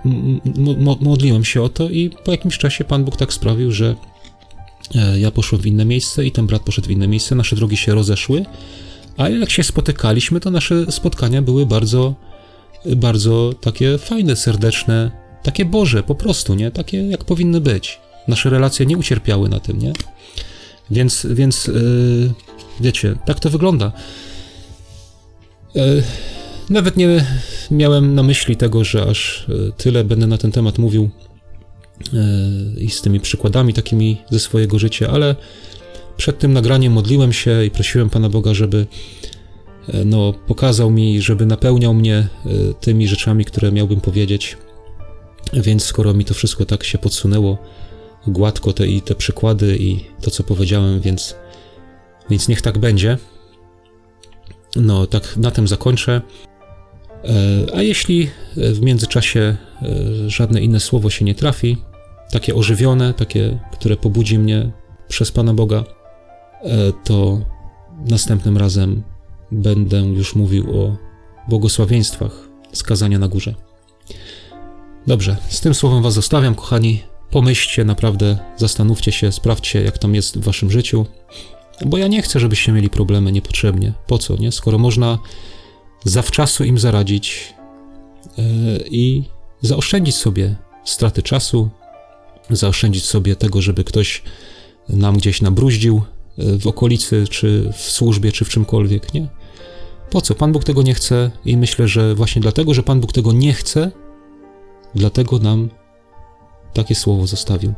modliłem 1.01 1.45
się 1.45 1.63
o 1.63 1.69
to, 1.69 1.91
i 1.91 2.11
po 2.25 2.31
jakimś 2.31 2.59
czasie 2.59 2.85
Pan 2.85 3.05
Bóg 3.05 3.17
tak 3.17 3.33
sprawił, 3.33 3.73
że 3.73 3.95
E, 3.95 4.18
ja 5.17 5.31
poszłem 5.31 5.63
w 5.63 5.67
inne 5.67 5.85
miejsce 5.85 6.27
i 6.27 6.33
ten 6.33 6.47
brat 6.47 6.63
poszedł 6.63 6.89
w 6.89 6.91
inne 6.91 7.09
miejsce, 7.09 7.35
nasze 7.35 7.57
drogi 7.57 7.77
się 7.77 7.95
rozeszły, 7.95 8.45
a 9.17 9.29
jak 9.29 9.51
się 9.51 9.63
spotykaliśmy, 9.63 10.41
to 10.41 10.51
nasze 10.51 10.93
spotkania 10.93 11.43
były 11.43 11.67
bardzo, 11.67 12.15
bardzo 12.97 13.53
takie 13.61 13.99
fajne, 13.99 14.37
serdeczne, 14.37 15.11
takie 15.43 15.65
Boże 15.65 16.03
po 16.03 16.15
prostu, 16.15 16.55
nie? 16.55 16.71
Takie 16.71 17.09
jak 17.09 17.25
powinny 17.25 17.61
być. 17.61 18.01
Nasze 18.29 18.51
relacje 18.51 18.87
nie 18.87 18.99
ucierpiały 18.99 19.49
na 19.49 19.61
tym, 19.61 19.79
nie? 19.79 19.93
Więc, 20.91 21.27
więc 21.31 21.67
yy, 21.67 22.33
wiecie, 22.81 23.17
tak 23.27 23.41
to 23.41 23.51
wygląda. 23.51 23.93
Yy, 25.75 26.03
nawet 26.71 26.97
nie 26.97 27.25
miałem 27.71 28.15
na 28.15 28.23
myśli 28.23 28.57
tego, 28.57 28.85
że 28.85 29.03
aż 29.03 29.47
tyle 29.77 30.05
będę 30.05 30.27
na 30.27 30.39
ten 30.39 30.53
temat 30.53 30.79
mówił 30.79 31.11
E, 31.28 31.28
i 32.79 32.91
z 32.91 33.03
tymi 33.03 33.21
przykładami 33.21 33.75
takimi 33.75 34.17
ze 34.31 34.41
swojego 34.41 34.79
życia, 34.79 35.09
ale 35.11 35.37
przed 36.17 36.39
tym 36.39 36.53
nagraniem 36.53 36.93
modliłem 36.93 37.33
się 37.33 37.65
i 37.65 37.71
prosiłem 37.71 38.11
Pana 38.11 38.29
Boga, 38.29 38.55
żeby 38.55 38.87
e, 39.89 40.05
no, 40.05 40.33
pokazał 40.33 40.91
mi, 40.91 41.23
żeby 41.23 41.47
napełniał 41.47 41.95
mnie 41.95 42.17
e, 42.17 42.29
tymi 42.81 43.09
rzeczami, 43.09 43.45
które 43.45 43.73
miałbym 43.73 44.01
powiedzieć. 44.01 44.57
Więc 45.53 45.85
skoro 45.85 46.15
mi 46.15 46.25
to 46.25 46.35
wszystko 46.35 46.65
tak 46.65 46.85
się 46.85 46.99
podsunęło 46.99 47.59
gładko, 48.27 48.73
te 48.73 48.87
i 48.87 49.03
te 49.03 49.15
przykłady 49.15 49.77
i 49.77 50.05
to, 50.21 50.31
co 50.31 50.45
powiedziałem, 50.45 51.01
więc, 51.01 51.37
więc 52.31 52.49
niech 52.49 52.63
tak 52.63 52.79
będzie. 52.79 53.19
No, 54.77 55.07
tak 55.07 55.37
na 55.37 55.51
tym 55.51 55.69
zakończę. 55.69 56.21
A 57.75 57.83
jeśli 57.83 58.31
w 58.57 58.81
międzyczasie 58.81 59.57
żadne 60.27 60.61
inne 60.61 60.81
słowo 60.81 61.11
się 61.11 61.25
nie 61.25 61.35
trafi, 61.35 61.77
takie 62.31 62.55
ożywione, 62.55 63.15
takie, 63.15 63.59
które 63.73 63.97
pobudzi 63.97 64.39
mnie 64.39 64.71
przez 65.09 65.33
Pana 65.33 65.55
Boga, 65.55 65.85
e, 66.63 66.93
to 67.05 67.41
następnym 68.11 68.57
razem 68.57 69.03
będę 69.51 70.01
już 70.01 70.35
mówił 70.35 70.81
o 70.81 70.97
błogosławieństwach 71.49 72.49
skazania 72.73 73.19
na 73.19 73.29
górze. 73.29 73.55
Dobrze, 75.07 75.37
z 75.49 75.61
tym 75.61 75.75
słowem 75.75 76.03
Was 76.03 76.15
zostawiam, 76.15 76.55
kochani. 76.55 77.03
Pomyślcie 77.31 77.85
naprawdę, 77.85 78.39
zastanówcie 78.57 79.13
się, 79.13 79.33
sprawdźcie, 79.33 79.83
jak 79.83 79.99
tam 79.99 80.15
jest 80.15 80.39
w 80.39 80.45
Waszym 80.45 80.71
życiu, 80.71 81.07
bo 81.87 81.99
ja 81.99 82.09
nie 82.09 82.23
chcę, 82.23 82.41
żebyście 82.41 82.73
mieli 82.73 82.91
problemy 82.91 83.33
niepotrzebnie. 83.33 83.93
Po 84.07 84.19
co, 84.19 84.37
nie? 84.37 84.53
Skoro 84.53 84.79
można 84.79 85.19
zawczasu 86.05 86.65
im 86.65 86.79
zaradzić 86.79 87.55
yy, 88.39 88.45
i 88.91 89.23
zaoszczędzić 89.63 90.15
sobie 90.15 90.57
straty 90.85 91.23
czasu, 91.23 91.71
zaoszczędzić 92.51 93.05
sobie 93.05 93.37
tego, 93.37 93.63
żeby 93.63 93.85
ktoś 93.85 94.23
nam 94.89 95.17
gdzieś 95.17 95.43
nabruździł 95.43 96.03
e, 96.39 96.59
w 96.59 96.67
okolicy, 96.67 97.25
czy 97.31 97.73
w 97.77 97.81
służbie, 97.81 98.33
czy 98.33 98.45
w 98.45 98.49
czymkolwiek, 98.49 99.15
nie? 99.15 99.29
Po 100.11 100.21
co? 100.21 100.35
Pan 100.35 100.53
Bóg 100.53 100.65
tego 100.65 100.83
nie 100.83 100.95
chce 100.95 101.31
i 101.45 101.57
myślę, 101.57 101.89
że 101.89 102.15
właśnie 102.15 102.43
dlatego, 102.43 102.75
że 102.75 102.83
Pan 102.83 103.01
Bóg 103.01 103.13
tego 103.13 103.33
nie 103.33 103.53
chce, 103.53 103.91
dlatego 104.95 105.39
nam 105.39 105.69
takie 106.75 106.95
słowo 106.95 107.27
zostawił. 107.27 107.75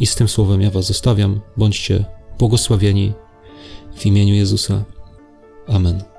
I 0.00 0.06
z 0.06 0.14
tym 0.14 0.28
słowem 0.28 0.60
ja 0.60 0.70
Was 0.70 0.86
zostawiam. 0.86 1.40
Bądźcie 1.56 2.04
błogosławieni 2.38 3.12
w 3.96 4.06
imieniu 4.06 4.34
Jezusa. 4.34 4.84
Amen. 5.66 6.09